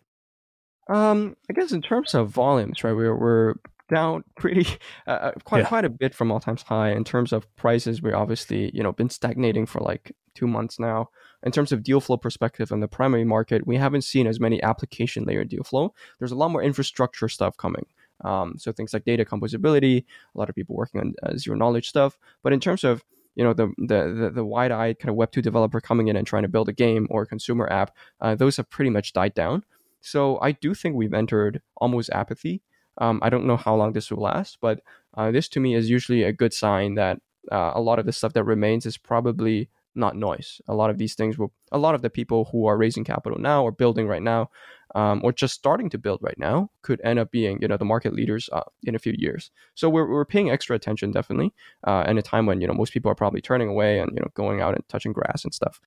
Um, 0.90 1.36
I 1.50 1.54
guess 1.54 1.72
in 1.72 1.82
terms 1.82 2.14
of 2.14 2.30
volumes, 2.30 2.84
right? 2.84 2.94
We're 2.94 3.16
we're 3.16 3.56
down 3.90 4.24
pretty 4.38 4.68
uh, 5.08 5.12
uh, 5.12 5.32
quite 5.44 5.60
yeah. 5.60 5.68
quite 5.68 5.86
a 5.86 5.90
bit 5.90 6.14
from 6.14 6.32
all 6.32 6.40
times 6.40 6.64
high 6.64 6.92
in 6.92 7.04
terms 7.04 7.32
of 7.32 7.54
prices. 7.56 8.02
We're 8.02 8.16
obviously 8.16 8.72
you 8.74 8.84
know 8.84 8.92
been 8.92 9.10
stagnating 9.10 9.66
for 9.66 9.80
like 9.80 10.16
two 10.36 10.48
months 10.48 10.80
now. 10.80 11.10
In 11.44 11.52
terms 11.52 11.72
of 11.72 11.84
deal 11.84 12.02
flow 12.02 12.18
perspective 12.18 12.72
on 12.72 12.80
the 12.80 12.88
primary 12.88 13.26
market, 13.26 13.68
we 13.68 13.78
haven't 13.78 14.04
seen 14.04 14.28
as 14.28 14.40
many 14.40 14.62
application 14.64 15.26
layer 15.26 15.44
deal 15.44 15.64
flow. 15.64 15.94
There's 16.20 16.32
a 16.32 16.36
lot 16.36 16.52
more 16.52 16.64
infrastructure 16.64 17.30
stuff 17.30 17.58
coming. 17.58 17.86
Um, 18.24 18.56
so 18.58 18.72
things 18.72 18.94
like 18.94 19.04
data 19.04 19.26
composability, 19.26 20.06
a 20.34 20.38
lot 20.38 20.50
of 20.50 20.56
people 20.56 20.76
working 20.76 21.02
on 21.02 21.14
uh, 21.24 21.38
zero 21.38 21.58
knowledge 21.58 21.90
stuff. 21.90 22.18
But 22.42 22.54
in 22.54 22.60
terms 22.60 22.84
of 22.84 23.04
you 23.36 23.44
know 23.44 23.54
the 23.54 23.68
the 23.78 24.14
the, 24.14 24.32
the 24.36 24.46
wide 24.46 24.72
eyed 24.72 25.00
kind 25.00 25.10
of 25.10 25.16
Web 25.16 25.32
two 25.32 25.42
developer 25.42 25.82
coming 25.82 26.08
in 26.08 26.16
and 26.16 26.26
trying 26.26 26.44
to 26.44 26.50
build 26.50 26.70
a 26.70 26.74
game 26.74 27.08
or 27.10 27.24
a 27.24 27.28
consumer 27.28 27.72
app, 27.72 27.96
uh, 28.22 28.36
those 28.36 28.58
have 28.58 28.70
pretty 28.70 28.90
much 28.90 29.14
died 29.14 29.34
down. 29.34 29.64
So 30.04 30.38
I 30.42 30.52
do 30.52 30.74
think 30.74 30.96
we've 30.96 31.14
entered 31.14 31.62
almost 31.78 32.10
apathy. 32.12 32.62
Um, 33.00 33.20
I 33.24 33.30
don't 33.30 33.48
know 33.48 33.58
how 33.58 33.74
long 33.76 33.94
this 33.94 34.12
will 34.12 34.22
last, 34.22 34.58
but 34.62 34.82
uh, 35.16 35.32
this 35.32 35.48
to 35.50 35.60
me 35.60 35.76
is 35.76 35.90
usually 35.90 36.24
a 36.24 36.34
good 36.34 36.54
sign 36.54 36.96
that 36.96 37.20
uh, 37.52 37.72
a 37.74 37.82
lot 37.82 38.00
of 38.00 38.06
the 38.06 38.12
stuff 38.12 38.34
that 38.34 38.44
remains 38.44 38.86
is 38.86 38.98
probably 38.98 39.70
not 39.96 40.18
noise. 40.18 40.60
A 40.68 40.74
lot 40.74 40.90
of 40.90 40.98
these 40.98 41.16
things 41.16 41.38
will, 41.38 41.54
a 41.72 41.78
lot 41.78 41.96
of 41.96 42.02
the 42.02 42.10
people 42.10 42.50
who 42.52 42.66
are 42.66 42.78
raising 42.78 43.06
capital 43.06 43.40
now 43.40 43.64
or 43.64 43.72
building 43.72 44.08
right 44.08 44.22
now, 44.22 44.50
um, 44.94 45.22
or 45.24 45.32
just 45.32 45.54
starting 45.54 45.90
to 45.92 45.98
build 45.98 46.20
right 46.22 46.38
now, 46.38 46.70
could 46.82 47.00
end 47.04 47.18
up 47.18 47.32
being, 47.32 47.60
you 47.62 47.68
know, 47.68 47.78
the 47.78 47.86
market 47.86 48.14
leaders 48.14 48.50
uh, 48.52 48.62
in 48.84 48.96
a 48.96 49.00
few 49.00 49.14
years. 49.18 49.52
So 49.74 49.90
we're, 49.90 50.10
we're 50.10 50.26
paying 50.26 50.52
extra 50.52 50.76
attention, 50.76 51.12
definitely, 51.12 51.54
uh, 51.86 52.04
in 52.08 52.18
a 52.18 52.22
time 52.22 52.46
when 52.46 52.60
you 52.60 52.68
know 52.68 52.74
most 52.74 52.92
people 52.92 53.10
are 53.10 53.16
probably 53.16 53.42
turning 53.42 53.70
away 53.70 54.00
and 54.00 54.12
you 54.14 54.20
know 54.20 54.30
going 54.34 54.62
out 54.62 54.76
and 54.76 54.84
touching 54.90 55.14
grass 55.14 55.46
and 55.46 55.54
stuff. 55.54 55.80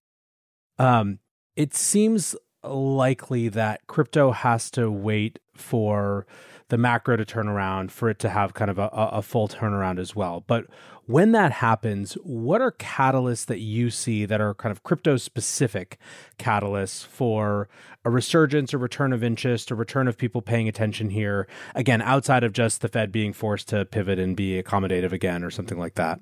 Um, 0.79 1.19
it 1.55 1.75
seems 1.75 2.37
likely 2.69 3.49
that 3.51 3.87
crypto 3.87 4.33
has 4.33 4.71
to 4.73 4.91
wait 4.91 5.39
for 5.55 6.27
the 6.69 6.79
macro 6.79 7.17
to 7.17 7.25
turn 7.25 7.49
around 7.49 7.93
for 7.93 8.09
it 8.11 8.19
to 8.19 8.29
have 8.29 8.55
kind 8.55 8.71
of 8.71 8.79
a, 8.79 8.89
a 8.93 9.23
full 9.23 9.49
turnaround 9.49 9.99
as 9.99 10.17
well. 10.17 10.43
But 10.47 10.67
when 11.07 11.31
that 11.33 11.53
happens, 11.53 12.15
what 12.25 12.61
are 12.61 12.73
catalysts 12.73 13.47
that 13.47 13.61
you 13.61 13.91
see 13.91 14.25
that 14.27 14.41
are 14.41 14.55
kind 14.55 14.73
of 14.73 14.83
crypto 14.83 15.17
specific 15.17 15.99
catalysts 16.39 17.07
for 17.07 17.69
a 18.05 18.11
resurgence, 18.11 18.73
a 18.73 18.79
return 18.79 19.13
of 19.13 19.23
interest, 19.23 19.71
a 19.71 19.77
return 19.77 20.09
of 20.09 20.19
people 20.19 20.43
paying 20.43 20.69
attention 20.69 21.11
here? 21.11 21.47
Again, 21.77 22.03
outside 22.03 22.43
of 22.43 22.53
just 22.53 22.81
the 22.81 22.89
Fed 22.89 23.13
being 23.13 23.33
forced 23.33 23.69
to 23.69 23.85
pivot 23.85 24.19
and 24.19 24.37
be 24.37 24.61
accommodative 24.61 25.13
again 25.13 25.45
or 25.45 25.51
something 25.51 25.79
like 25.79 25.95
that. 25.95 26.19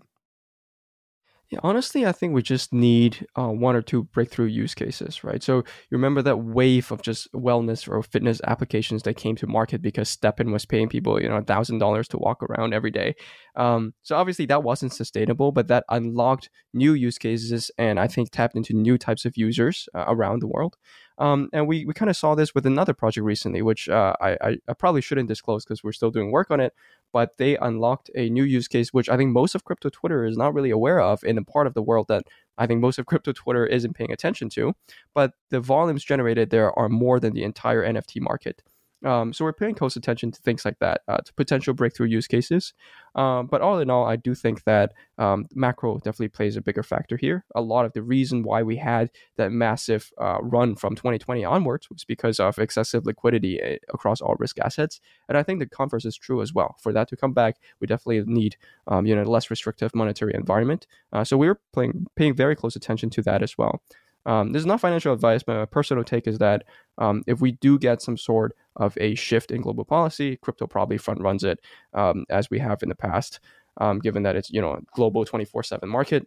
Yeah, 1.55 1.61
honestly, 1.63 2.05
I 2.05 2.11
think 2.11 2.35
we 2.35 2.43
just 2.43 2.73
need 2.73 3.29
uh, 3.39 3.47
one 3.47 3.77
or 3.77 3.83
two 3.83 4.03
breakthrough 4.03 4.47
use 4.47 4.75
cases, 4.75 5.23
right? 5.23 5.41
So 5.41 5.59
you 5.59 5.65
remember 5.93 6.21
that 6.23 6.39
wave 6.39 6.91
of 6.91 7.01
just 7.01 7.33
wellness 7.33 7.89
or 7.89 8.03
fitness 8.03 8.41
applications 8.45 9.05
that 9.05 9.15
came 9.15 9.37
to 9.37 9.47
market 9.47 9.81
because 9.81 10.17
STEPN 10.17 10.53
was 10.53 10.67
paying 10.67 10.89
people, 10.89 11.23
you 11.23 11.29
know, 11.29 11.41
thousand 11.43 11.79
dollars 11.79 12.09
to 12.09 12.19
walk 12.19 12.43
around 12.43 12.75
every 12.75 12.91
day. 12.91 13.15
Um, 13.55 13.95
so 14.03 14.17
obviously 14.17 14.47
that 14.47 14.65
wasn't 14.65 14.95
sustainable, 14.95 15.53
but 15.53 15.69
that 15.69 15.85
unlocked 15.91 16.51
new 16.73 16.93
use 16.93 17.19
cases 17.19 17.71
and 17.79 18.01
I 18.01 18.09
think 18.09 18.33
tapped 18.33 18.57
into 18.57 18.73
new 18.73 18.99
types 18.99 19.25
of 19.25 19.37
users 19.37 19.89
uh, 19.95 20.07
around 20.09 20.43
the 20.43 20.49
world. 20.49 20.77
Um, 21.19 21.51
and 21.53 21.69
we, 21.69 21.85
we 21.85 21.95
kind 21.95 22.11
of 22.11 22.17
saw 22.17 22.35
this 22.35 22.53
with 22.53 22.67
another 22.67 22.95
project 22.95 23.25
recently, 23.25 23.63
which 23.63 23.89
uh, 23.89 24.15
I, 24.21 24.59
I, 24.69 24.73
probably 24.77 25.01
shouldn't 25.01 25.29
disclose 25.29 25.65
because 25.65 25.85
we're 25.85 25.93
still 25.93 26.11
doing 26.11 26.33
work 26.33 26.51
on 26.51 26.59
it. 26.59 26.73
But 27.15 27.39
they 27.39 27.57
unlocked 27.57 28.11
a 28.17 28.29
new 28.29 28.43
use 28.43 28.67
case, 28.67 28.93
which 28.93 29.09
I 29.09 29.17
think 29.17 29.31
most 29.31 29.55
of 29.55 29.65
crypto 29.65 29.89
Twitter 29.89 30.25
is 30.27 30.37
not 30.37 30.53
really 30.53 30.71
aware 30.71 31.01
of 31.01 31.23
in 31.23 31.37
the 31.37 31.45
part 31.45 31.69
of 31.69 31.75
the 31.75 31.83
world 31.83 32.09
that 32.09 32.25
I 32.59 32.67
think 32.67 32.81
most 32.81 32.99
of 32.99 33.07
crypto 33.07 33.33
Twitter 33.33 33.65
isn't 33.65 33.95
paying 33.95 34.11
attention 34.11 34.49
to. 34.51 34.75
But 35.15 35.35
the 35.51 35.61
volumes 35.61 36.05
generated 36.05 36.51
there 36.51 36.77
are 36.77 36.89
more 36.89 37.21
than 37.21 37.33
the 37.33 37.45
entire 37.45 37.85
NFT 37.85 38.21
market. 38.21 38.65
Um, 39.05 39.33
so 39.33 39.45
we're 39.45 39.53
paying 39.53 39.75
close 39.75 39.97
attention 39.97 40.31
to 40.33 40.41
things 40.41 40.65
like 40.65 40.79
that, 40.81 41.03
uh, 41.09 41.19
to 41.19 41.33
potential 41.35 41.75
breakthrough 41.75 42.09
use 42.09 42.27
cases. 42.27 42.73
Um, 43.15 43.47
but 43.47 43.61
all 43.61 43.79
in 43.79 43.91
all, 43.91 44.07
I 44.07 44.17
do 44.17 44.35
think 44.35 44.65
that 44.65 44.93
um, 45.19 45.47
macro 45.55 45.99
definitely 45.99 46.29
plays 46.29 46.57
a 46.57 46.63
bigger 46.63 46.83
factor 46.83 47.17
here. 47.17 47.45
A 47.55 47.61
lot 47.61 47.85
of 47.85 47.93
the 47.93 48.03
reason 48.03 48.43
why 48.43 48.63
we 48.63 48.77
had 48.77 49.11
that 49.37 49.53
massive 49.53 50.11
uh, 50.21 50.39
run 50.41 50.75
from 50.75 50.97
2020 50.97 51.45
onwards 51.45 51.89
was 51.91 52.05
because 52.05 52.41
of 52.41 52.59
excessive 52.59 53.07
liquidity 53.07 53.61
eh, 53.61 53.77
across 53.93 54.21
all 54.21 54.35
risk 54.39 54.59
assets, 54.59 55.01
and 55.29 55.39
I 55.39 55.43
think 55.43 55.61
the 55.61 55.67
converse 55.67 56.05
is 56.05 56.17
true 56.17 56.43
as 56.43 56.53
well. 56.53 56.77
For 56.81 56.93
that 56.93 57.09
to 57.09 57.17
come 57.17 57.33
back, 57.33 57.57
we 57.81 57.87
definitely 57.87 58.25
need 58.27 58.57
um, 58.89 59.07
you 59.07 59.15
know 59.15 59.23
less 59.23 59.51
restrictive 59.51 59.95
monetary 59.95 60.35
environment. 60.35 60.87
Uh, 61.13 61.23
so 61.25 61.37
we're 61.37 61.61
playing, 61.73 62.07
paying 62.17 62.35
very 62.35 62.57
close 62.57 62.75
attention 62.75 63.11
to 63.11 63.23
that 63.23 63.43
as 63.43 63.57
well. 63.57 63.81
Um, 64.27 64.53
this 64.53 64.61
is 64.61 64.67
not 64.67 64.81
financial 64.81 65.13
advice, 65.13 65.43
but 65.43 65.57
my 65.57 65.65
personal 65.67 66.05
take 66.05 66.27
is 66.27 66.39
that 66.39 66.65
um, 66.99 67.23
if 67.27 67.41
we 67.41 67.53
do 67.53 67.79
get 67.79 68.01
some 68.01 68.17
sort 68.17 68.57
of 68.77 68.97
a 69.01 69.15
shift 69.15 69.51
in 69.51 69.61
global 69.61 69.85
policy, 69.85 70.37
crypto 70.37 70.67
probably 70.67 70.99
front 70.99 71.21
runs 71.21 71.45
it 71.45 71.61
um, 71.93 72.25
as 72.31 72.51
we 72.51 72.59
have 72.59 72.83
in 72.83 72.89
the 72.89 72.95
past, 72.95 73.41
um, 73.79 73.99
given 73.99 74.23
that 74.23 74.37
it's 74.37 74.51
you 74.51 74.61
know 74.61 74.73
a 74.75 74.81
global 74.95 75.25
twenty 75.25 75.45
four 75.45 75.63
seven 75.63 75.89
market. 75.89 76.27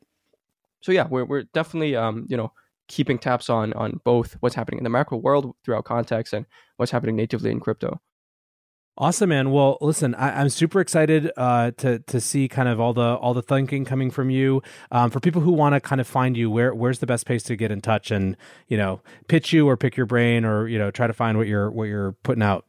So 0.81 0.91
yeah, 0.91 1.07
we're 1.09 1.25
we're 1.25 1.43
definitely 1.43 1.95
um, 1.95 2.25
you 2.29 2.37
know 2.37 2.51
keeping 2.87 3.17
tabs 3.17 3.49
on 3.49 3.73
on 3.73 3.99
both 4.03 4.37
what's 4.39 4.55
happening 4.55 4.77
in 4.77 4.83
the 4.83 4.89
macro 4.89 5.17
world 5.17 5.53
throughout 5.63 5.85
context 5.85 6.33
and 6.33 6.45
what's 6.77 6.91
happening 6.91 7.15
natively 7.15 7.51
in 7.51 7.59
crypto. 7.59 7.99
Awesome, 8.99 9.29
man. 9.29 9.51
Well, 9.51 9.77
listen, 9.79 10.15
I, 10.15 10.41
am 10.41 10.49
super 10.49 10.79
excited 10.79 11.31
uh, 11.37 11.69
to 11.77 11.99
to 11.99 12.19
see 12.19 12.47
kind 12.47 12.67
of 12.67 12.79
all 12.79 12.93
the 12.93 13.15
all 13.15 13.35
the 13.35 13.43
thinking 13.43 13.85
coming 13.85 14.09
from 14.09 14.31
you. 14.31 14.63
Um, 14.91 15.11
for 15.11 15.19
people 15.19 15.39
who 15.39 15.51
want 15.51 15.75
to 15.75 15.79
kind 15.79 16.01
of 16.01 16.07
find 16.07 16.35
you, 16.35 16.49
where 16.49 16.73
where's 16.73 16.97
the 16.97 17.05
best 17.05 17.27
place 17.27 17.43
to 17.43 17.55
get 17.55 17.71
in 17.71 17.79
touch 17.79 18.09
and 18.09 18.35
you 18.67 18.75
know 18.75 19.01
pitch 19.27 19.53
you 19.53 19.69
or 19.69 19.77
pick 19.77 19.97
your 19.97 20.07
brain 20.07 20.45
or 20.45 20.67
you 20.67 20.79
know 20.79 20.89
try 20.89 21.05
to 21.05 21.13
find 21.13 21.37
what 21.37 21.45
you're 21.45 21.69
what 21.69 21.83
you're 21.83 22.13
putting 22.23 22.41
out. 22.41 22.65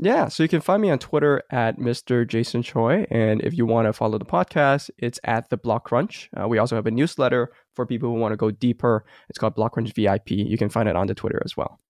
Yeah, 0.00 0.28
so 0.28 0.44
you 0.44 0.48
can 0.48 0.60
find 0.60 0.80
me 0.80 0.88
on 0.88 1.00
Twitter 1.00 1.42
at 1.50 1.78
Mr. 1.78 2.26
Jason 2.26 2.62
Choi, 2.62 3.06
and 3.10 3.42
if 3.42 3.52
you 3.58 3.66
want 3.66 3.88
to 3.88 3.92
follow 3.92 4.18
the 4.18 4.24
podcast, 4.24 4.88
it's 4.98 5.18
at 5.24 5.50
the 5.50 5.56
Block 5.56 5.84
Crunch. 5.84 6.30
Uh, 6.40 6.46
we 6.46 6.58
also 6.58 6.76
have 6.76 6.86
a 6.86 6.92
newsletter 6.92 7.50
for 7.74 7.84
people 7.86 8.08
who 8.08 8.14
want 8.20 8.32
to 8.32 8.36
go 8.36 8.52
deeper. 8.52 9.04
It's 9.28 9.38
called 9.38 9.56
Block 9.56 9.72
Crunch 9.72 9.92
VIP. 9.94 10.30
You 10.30 10.56
can 10.56 10.68
find 10.68 10.88
it 10.88 10.94
on 10.94 11.08
the 11.08 11.14
Twitter 11.14 11.42
as 11.44 11.56
well. 11.56 11.80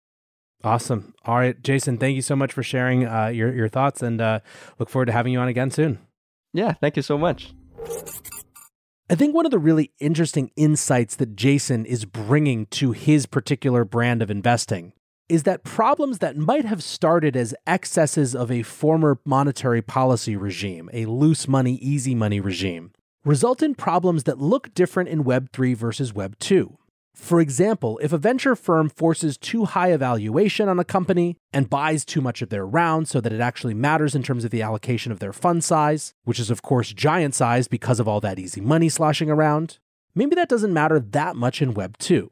Awesome. 0.63 1.15
All 1.25 1.37
right, 1.37 1.61
Jason, 1.63 1.97
thank 1.97 2.17
you 2.17 2.23
so 2.23 2.37
much 2.37 2.53
for 2.53 2.63
sharing 2.63 3.07
uh, 3.07 3.29
your 3.29 3.55
your 3.55 3.69
thoughts, 3.69 4.03
and 4.03 4.21
uh, 4.21 4.41
look 4.79 4.91
forward 4.91 5.07
to 5.07 5.13
having 5.13 5.33
you 5.33 5.39
on 5.39 5.49
again 5.49 5.71
soon. 5.71 5.99
Yeah, 6.53 6.75
thank 6.75 6.97
you 6.97 7.03
so 7.03 7.17
much. 7.17 7.55
I 9.09 9.15
think 9.17 9.35
one 9.35 9.45
of 9.45 9.51
the 9.51 9.59
really 9.59 9.93
interesting 9.99 10.51
insights 10.55 11.17
that 11.17 11.35
Jason 11.35 11.85
is 11.85 12.05
bringing 12.05 12.67
to 12.67 12.93
his 12.93 13.27
particular 13.27 13.85
brand 13.85 14.23
of 14.23 14.31
investing 14.31 14.93
is 15.29 15.45
that 15.45 15.65
problems 15.65 16.19
that 16.19 16.37
might 16.37 16.65
have 16.65 16.83
started 16.83 17.37
as 17.37 17.55
excesses 17.67 18.35
of 18.35 18.51
a 18.51 18.63
former 18.63 19.19
monetary 19.25 19.81
policy 19.81 20.37
regime, 20.37 20.91
a 20.93 21.07
loose 21.07 21.49
money, 21.49 21.75
easy 21.77 22.15
money 22.15 22.41
regime, 22.41 22.93
result 23.25 23.63
in 23.63 23.75
problems 23.75 24.25
that 24.25 24.39
look 24.39 24.75
different 24.75 25.09
in 25.09 25.25
Web 25.25 25.51
3 25.53 25.73
versus 25.75 26.13
Web 26.13 26.39
2. 26.39 26.77
For 27.15 27.41
example, 27.41 27.99
if 28.03 28.13
a 28.13 28.19
venture 28.19 28.57
firm 28.57 28.89
forces 28.89 29.37
too 29.37 29.65
high 29.65 29.89
a 29.89 29.99
valuation 29.99 30.69
on 30.69 30.79
a 30.79 30.85
company 30.85 31.37
and 31.53 31.71
buys 31.71 32.05
too 32.05 32.21
much 32.21 32.43
of 32.43 32.49
their 32.49 32.67
round 32.67 33.09
so 33.09 33.21
that 33.21 33.33
it 33.33 33.41
actually 33.41 33.75
matters 33.75 34.15
in 34.15 34.23
terms 34.23 34.45
of 34.45 34.51
the 34.51 34.63
allocation 34.63 35.13
of 35.13 35.19
their 35.19 35.33
fund 35.33 35.63
size, 35.63 36.15
which 36.25 36.41
is 36.41 36.51
of 36.51 36.63
course 36.63 36.93
giant 36.93 37.35
size 37.35 37.69
because 37.69 38.01
of 38.01 38.09
all 38.09 38.21
that 38.21 38.39
easy 38.39 38.61
money 38.61 38.89
sloshing 38.89 39.31
around, 39.31 39.79
maybe 40.15 40.35
that 40.35 40.49
doesn't 40.49 40.73
matter 40.73 40.99
that 40.99 41.37
much 41.37 41.61
in 41.61 41.75
Web 41.75 41.99
2. 41.99 42.31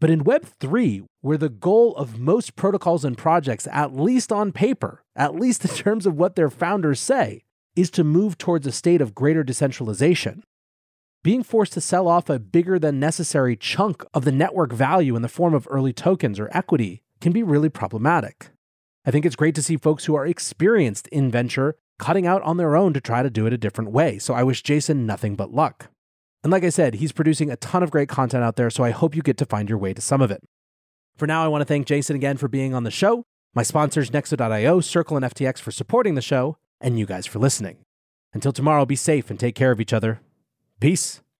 But 0.00 0.10
in 0.10 0.24
Web 0.24 0.44
3, 0.44 1.04
where 1.20 1.38
the 1.38 1.48
goal 1.48 1.96
of 1.96 2.18
most 2.18 2.56
protocols 2.56 3.04
and 3.04 3.16
projects, 3.16 3.66
at 3.72 3.94
least 3.94 4.32
on 4.32 4.52
paper, 4.52 5.02
at 5.16 5.34
least 5.34 5.64
in 5.64 5.70
terms 5.70 6.04
of 6.04 6.16
what 6.16 6.36
their 6.36 6.50
founders 6.50 7.00
say, 7.00 7.42
is 7.76 7.90
to 7.92 8.04
move 8.04 8.36
towards 8.36 8.66
a 8.66 8.72
state 8.72 9.00
of 9.00 9.14
greater 9.14 9.42
decentralization, 9.42 10.42
being 11.24 11.42
forced 11.42 11.72
to 11.72 11.80
sell 11.80 12.06
off 12.06 12.28
a 12.28 12.38
bigger 12.38 12.78
than 12.78 13.00
necessary 13.00 13.56
chunk 13.56 14.04
of 14.12 14.26
the 14.26 14.30
network 14.30 14.72
value 14.72 15.16
in 15.16 15.22
the 15.22 15.28
form 15.28 15.54
of 15.54 15.66
early 15.70 15.92
tokens 15.92 16.38
or 16.38 16.50
equity 16.52 17.02
can 17.22 17.32
be 17.32 17.42
really 17.42 17.70
problematic. 17.70 18.50
I 19.06 19.10
think 19.10 19.24
it's 19.24 19.34
great 19.34 19.54
to 19.54 19.62
see 19.62 19.78
folks 19.78 20.04
who 20.04 20.14
are 20.14 20.26
experienced 20.26 21.08
in 21.08 21.30
venture 21.30 21.76
cutting 21.98 22.26
out 22.26 22.42
on 22.42 22.58
their 22.58 22.76
own 22.76 22.92
to 22.92 23.00
try 23.00 23.22
to 23.22 23.30
do 23.30 23.46
it 23.46 23.54
a 23.54 23.58
different 23.58 23.90
way. 23.90 24.18
So 24.18 24.34
I 24.34 24.42
wish 24.42 24.62
Jason 24.62 25.06
nothing 25.06 25.34
but 25.34 25.50
luck. 25.50 25.88
And 26.42 26.52
like 26.52 26.62
I 26.62 26.68
said, 26.68 26.96
he's 26.96 27.12
producing 27.12 27.50
a 27.50 27.56
ton 27.56 27.82
of 27.82 27.90
great 27.90 28.10
content 28.10 28.44
out 28.44 28.56
there, 28.56 28.68
so 28.68 28.84
I 28.84 28.90
hope 28.90 29.16
you 29.16 29.22
get 29.22 29.38
to 29.38 29.46
find 29.46 29.66
your 29.66 29.78
way 29.78 29.94
to 29.94 30.02
some 30.02 30.20
of 30.20 30.30
it. 30.30 30.42
For 31.16 31.26
now, 31.26 31.42
I 31.42 31.48
want 31.48 31.62
to 31.62 31.66
thank 31.66 31.86
Jason 31.86 32.16
again 32.16 32.36
for 32.36 32.48
being 32.48 32.74
on 32.74 32.84
the 32.84 32.90
show, 32.90 33.24
my 33.54 33.62
sponsors 33.62 34.10
Nexo.io, 34.10 34.80
Circle, 34.80 35.16
and 35.16 35.24
FTX 35.24 35.58
for 35.58 35.70
supporting 35.70 36.16
the 36.16 36.20
show, 36.20 36.58
and 36.82 36.98
you 36.98 37.06
guys 37.06 37.24
for 37.24 37.38
listening. 37.38 37.78
Until 38.34 38.52
tomorrow, 38.52 38.84
be 38.84 38.96
safe 38.96 39.30
and 39.30 39.40
take 39.40 39.54
care 39.54 39.70
of 39.70 39.80
each 39.80 39.94
other. 39.94 40.20
Peace. 40.84 41.23